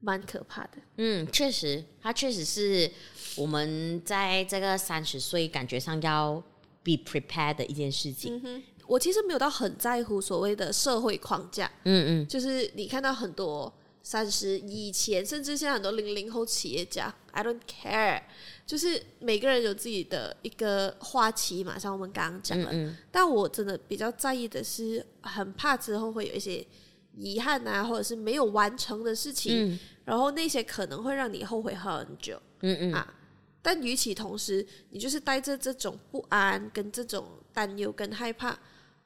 [0.00, 2.90] 蛮可怕的，嗯，确实，它确实是
[3.36, 6.42] 我们在这个三十岁感觉上要。
[6.84, 8.40] be prepared 的一件事情。
[8.42, 11.70] 嗯，我其实没有到很在乎所谓的社会框架。
[11.84, 13.72] 嗯嗯，就是你看到很多
[14.02, 18.22] 三十以前，甚至现在很多零零后企业家，I don't care，
[18.66, 22.66] 就是每个人有自己的一个花期嘛，像我们刚刚讲的。
[22.72, 26.66] 嗯嗯，但我真的比较在意的是，很怕之后会有一些
[27.16, 32.40] 遗憾啊，或者是没有完成的事情，嗯、然后那些可能会让你后悔很久。
[32.60, 33.14] 嗯嗯啊。
[33.64, 38.58] 但与此同时，你就是带着这种不安、跟这种担忧、跟害怕，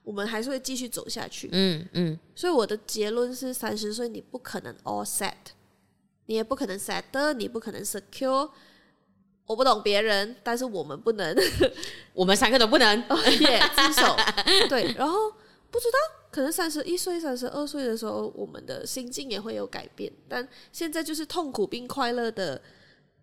[0.07, 1.49] 我们还是会继续走下去。
[1.51, 2.17] 嗯嗯。
[2.37, 5.33] 所以我的结论是：三十岁你不可能 all set，
[6.27, 8.49] 你也不可能 set，你不可能 secure。
[9.47, 11.37] 我不懂别人，但是我们不能，
[12.15, 12.97] 我们三个都不能。
[13.41, 14.17] 也自首。
[14.69, 15.33] 对，然后
[15.73, 15.99] 不知道，
[16.31, 20.13] 可能三十一岁、三十二岁的时候，我们的心境也会有改变。
[20.29, 22.63] 但现在就是痛苦并快乐的。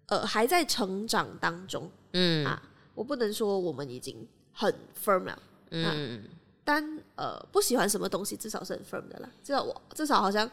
[0.07, 2.61] 呃，还在成长当中，嗯啊，
[2.93, 4.71] 我不能说我们已经很
[5.01, 5.95] firm 了，嗯，啊、
[6.63, 6.83] 但
[7.15, 9.29] 呃，不喜欢什么东西，至少是很 firm 的啦。
[9.43, 10.49] 至少我至少好像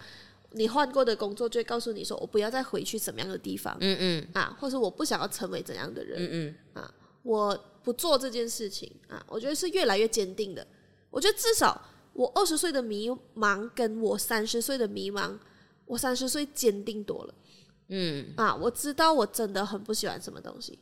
[0.53, 6.29] 你换过的工作，就会告诉你说，我不要再回去什么样的地方，嗯嗯，啊，或是我不想要成为怎样的人，嗯
[6.75, 10.67] 嗯，啊，我不做这件事情啊，我觉得是越来越坚定的。
[11.11, 11.81] 我觉得至少
[12.13, 15.39] 我二十岁的迷茫，跟我三十岁的迷茫，
[15.87, 17.35] 我三十岁坚定多了。
[17.89, 20.79] 嗯啊，我知道我真的很不喜欢什么东西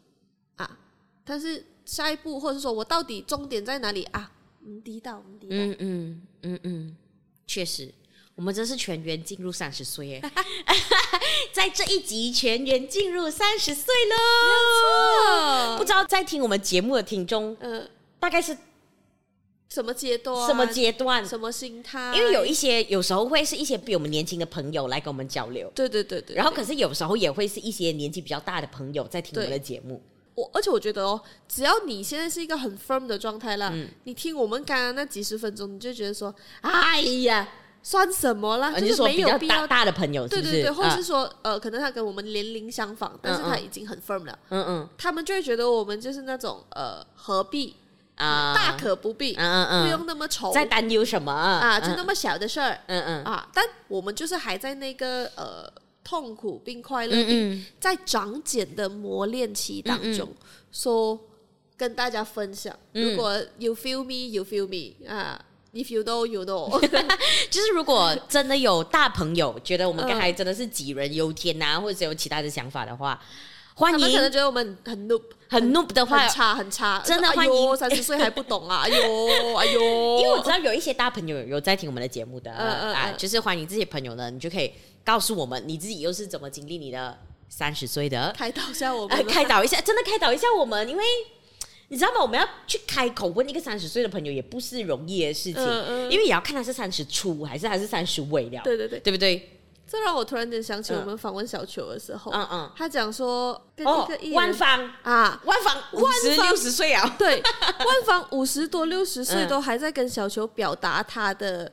[0.57, 0.79] 啊，
[1.24, 4.33] 但是下一步或者说我到底终点在哪里啊？
[4.65, 6.97] 嗯，低到，低到，嗯嗯嗯嗯，
[7.47, 7.93] 确实，
[8.35, 10.23] 我们真是全员进入三十岁耶，
[11.53, 18.57] 在这一集全员进入三十岁喽，没错，不知道在听我们节目的听众，嗯、呃，大概是。
[19.71, 20.47] 什么阶段？
[20.47, 21.23] 什么阶段？
[21.27, 22.15] 什么心态？
[22.17, 26.35] 因为有一些有时候会是一些比我们年轻的朋友来跟我们交流，对对对对。
[26.35, 30.03] 然后可是有时候也会是一些年纪比较大的朋友在听我们的节目。
[30.39, 37.49] 我而且我觉得哦，只要你现在是一个很 firm 的状态了，嗯、你听我们刚刚那几十分钟，你就觉得说，哎呀，
[37.82, 38.72] 算什么啦？
[38.72, 47.76] 啊、就是没有必要大的朋友对对对，或者是说、啊、呃，可能他跟我们年龄相仿，但是他已经很 firm 了，嗯嗯，他们就会觉得我们就是那种呃，何必？
[48.16, 51.78] 啊，大可不必，嗯嗯嗯，不用那么愁，在担忧什么啊？
[51.78, 53.22] 就那么小的事儿，嗯嗯。
[53.22, 55.72] 啊，但我们就是还在那个呃
[56.09, 60.27] 痛苦并快乐并在长茧的磨练期当中，
[60.73, 61.21] 说
[61.77, 62.75] 跟大家分享。
[62.93, 65.39] 如果 you feel me, you feel me 啊
[65.75, 66.71] ，if you know, you know，
[67.51, 73.21] 就是如果真的有大朋友觉得我们刚才真的是杞人忧天呐，或者是有其他的想法的话。
[73.75, 77.77] 欢迎，他们可能觉得我们很 noob，很 noob 的话，很差很差，真的欢迎。
[77.77, 79.81] 三十岁还不懂啊， 哎呦哎呦！
[80.19, 84.73] 因为我知道有一些大朋友有在听我们的节目的，啊，就是欢迎这些朋友呢，你就可以
[85.09, 87.17] 告诉我们你自己又是怎么经历你的
[87.49, 91.03] 三十岁的，开导一下我们，开导一下，真的开导一下我们，因为
[91.89, 92.21] 你知道吗？
[92.21, 98.61] 我们要去开口问一个三十岁的朋友，也不是容易的事情，嗯嗯、因为也要看他是三十初还是还是三十尾了。
[98.63, 99.59] 对对对，对不对？
[99.91, 111.73] 这让我突然间想起我们访问小球的时候，嗯嗯，他讲说跟一个艺人万芳啊，万芳五十六十岁啊，对，万芳五十多六十岁都还在跟小球表达他的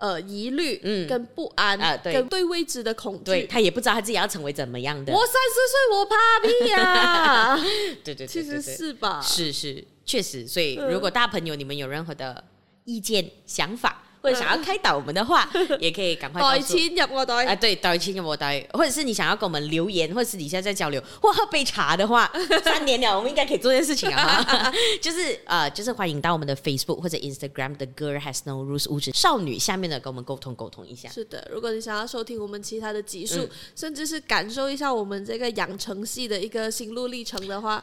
[0.00, 5.12] 呃疑虑，嗯，跟不安啊，对，跟对未知的恐惧，他也不知道他自己要成为怎么样的。
[5.12, 7.56] 我三十岁，我怕屁呀！
[8.02, 9.20] 对对，其实是吧？
[9.22, 10.48] 是是，确实。
[10.48, 12.42] 所以如果大朋友你们有任何的
[12.84, 15.48] 意见想法，或者想要开导我们的话，
[15.80, 17.54] 也可以赶快袋钱入我袋啊！
[17.54, 22.30] 对，袋钱入我袋，或者是你想要跟我们留言，或者私底下再交流，或喝杯茶的话，
[22.62, 24.72] 三年了，我们应该可以做件事情啊！
[25.00, 31.08] 就是呃，就是欢迎到我们的 Facebook 或者 Instagram 的 Girl Has No Rules 物质少女下面的跟我们沟通沟通一下。
[31.08, 37.82] 是的，如果你想要收听我们其他的集数，嗯、甚至是感受一下我们这个养成系的一个心路历程的话。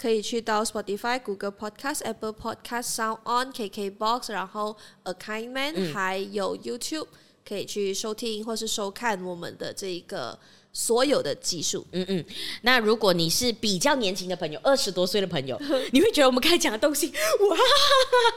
[0.00, 7.08] 可以去到 Spotify、Google Podcast、Apple Podcast、Sound On、KKBox，然后 A Kind Man，、嗯、还有 YouTube，
[7.46, 10.38] 可以去收听或是收看我们的这一个
[10.72, 11.84] 所有的技术。
[11.90, 12.24] 嗯嗯，
[12.62, 17.56] 那如果你是比较年轻的朋友，二十多岁的朋友， 你会觉得我们刚才讲的东西，哇，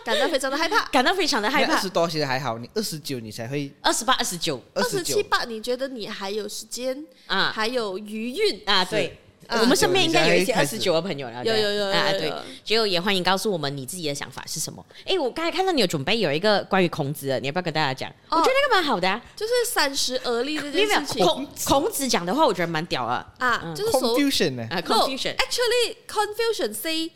[0.04, 1.76] 感到非常的害怕，感到非常的害怕。
[1.76, 8.84] 二十多其实还好，你二十九你才会，二十八、二十九、二十七八，你觉得你还有时间啊，还有余韵啊？
[8.86, 9.20] 对。
[9.60, 12.32] 我们身边应该有一些二十九的朋友了，有有有啊，对，
[12.64, 14.86] 就也欢迎告诉我们你自己的想法是什么。
[15.06, 18.10] 哎，我刚才看到你有准备有一个关于孔子的，你要不要跟大家讲？
[18.30, 21.26] 我觉得那个蛮好的啊，就是三十而立这件事情。
[21.26, 27.12] 孔孔子讲的话，我觉得蛮屌啊啊，就是 confusion 呢？confusion actually Confucian say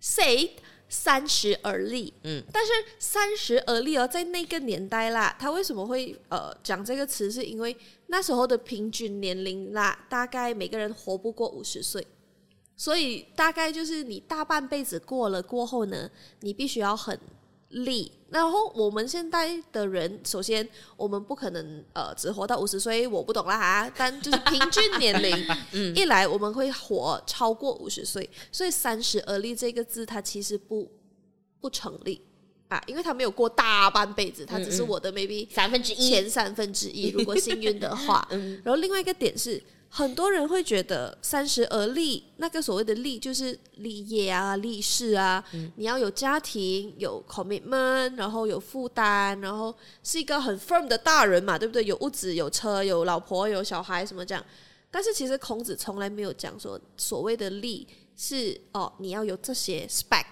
[0.00, 0.50] say
[0.88, 7.30] 三十而立，嗯，但是三十而立哦，在那个年代啦，他为什么会呃讲这个词？
[7.30, 7.76] 是因为
[8.10, 12.04] 那时候的平均年龄啦，大概每个人活不过五十岁，
[12.76, 17.18] 所以大概就是你大半辈子过了过后呢，你必须要很
[17.68, 18.10] 立。
[18.28, 23.92] 然后我们现在的人，首先我们不可能呃只活到五十岁，我不懂啦哈。
[23.96, 30.90] 但就是平均年龄， 嗯，一来我们会活超过五十岁，所以三十而立这个字它其实不
[31.60, 32.20] 不成立
[32.70, 38.26] 啊，因为他没有过大半辈子，他只是我的 maybe 三分之一前三分之一，如果幸运的话。
[38.32, 39.62] 嗯然后另外一个点是。
[39.92, 51.82] 很多人会觉得三十而立，那个所谓的立就是立业啊、立事啊，嗯、你要有家庭、有 commitment，然后有负担，然后是一个很 firm 的大人嘛，对不对？
[51.82, 54.40] 有屋子、有车、有老婆、有小孩什么这样。
[54.92, 57.84] 但是其实孔子从来没有讲说所谓的立
[58.16, 60.24] 是哦，你要有这些 spec。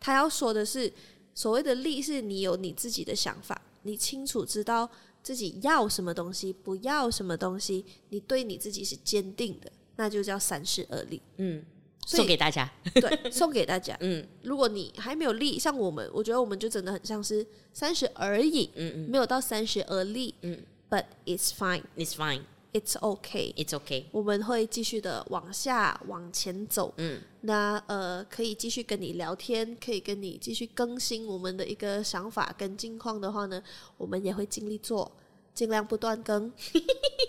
[0.00, 0.90] 他要说的是
[1.34, 4.88] 所谓的利是你有你自己的想法，你清楚知道。
[5.24, 11.18] 自己要什么东西，不要什么东西，你对你自己是坚定的，那就叫三十而立。
[11.38, 11.64] 嗯，
[12.06, 13.96] 送给大家，对，送给大家。
[14.04, 18.68] 嗯，如果你还没有立，像我们，我觉得我们就真的很像是三十而已。
[18.74, 20.34] 嗯嗯，没有到三十而立。
[20.42, 22.42] 嗯，But it's fine, it's fine.
[22.74, 24.06] It's okay, it's okay。
[24.10, 26.92] 我们会继续的往下往前走。
[26.96, 33.62] 嗯，那呃，可以继续跟你聊天，可以跟你继续更新我们的一个想法跟近况的话呢，
[33.96, 35.12] 我们也会尽力做，
[35.54, 36.48] 尽量不断更。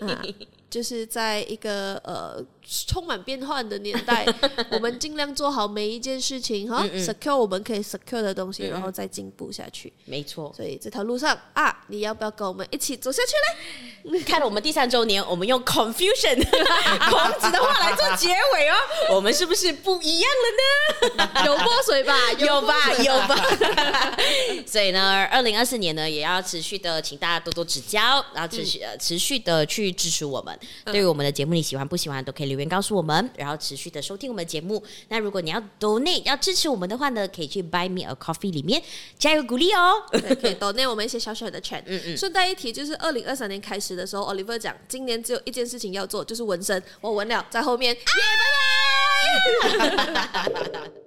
[0.00, 0.20] 啊
[0.76, 2.36] 就是在一个呃
[2.84, 4.26] 充满变幻的年代，
[4.70, 9.90] 我们尽量做好每一件事情哈，secure 我们可以 secure 的东西，然后再进步下去。
[10.04, 13.32] 没错，所以这条路上啊，你要不要跟我们一起走下去
[14.12, 14.20] 嘞？
[14.28, 16.36] 看了我们第三周年，我们用 confusion
[17.08, 18.74] 孔子的话来做结尾哦，
[19.14, 21.46] 我们是不是不一样了呢？
[21.46, 22.14] 有泼水吧？
[22.38, 22.92] 有吧？
[23.02, 24.14] 有吧？
[24.66, 30.56] 所以呢，二零二四年呢，也要持续的请大家多多指教，然后持续呃持续的去支持我们。
[30.84, 34.82] 对于我们的节目，你喜欢不喜欢都可以留言告诉我们，然后持续的收听我们的节目。
[35.08, 38.82] 那如果你要 donate 要支持我们的话呢，可以去 Buy Me a Coffee 里面
[39.18, 40.02] 加油鼓励哦。
[40.10, 41.82] 对，可以 donate 我们一些小小的钱。
[41.86, 42.16] 嗯嗯。
[42.16, 46.82] 顺带一提，就是二零二三年开始的时候，Oliver 讲，今年只有一件事情要做，就是纹身。
[47.00, 47.94] 我纹了，在后面。
[47.94, 48.00] 耶，
[49.62, 50.90] 拜拜。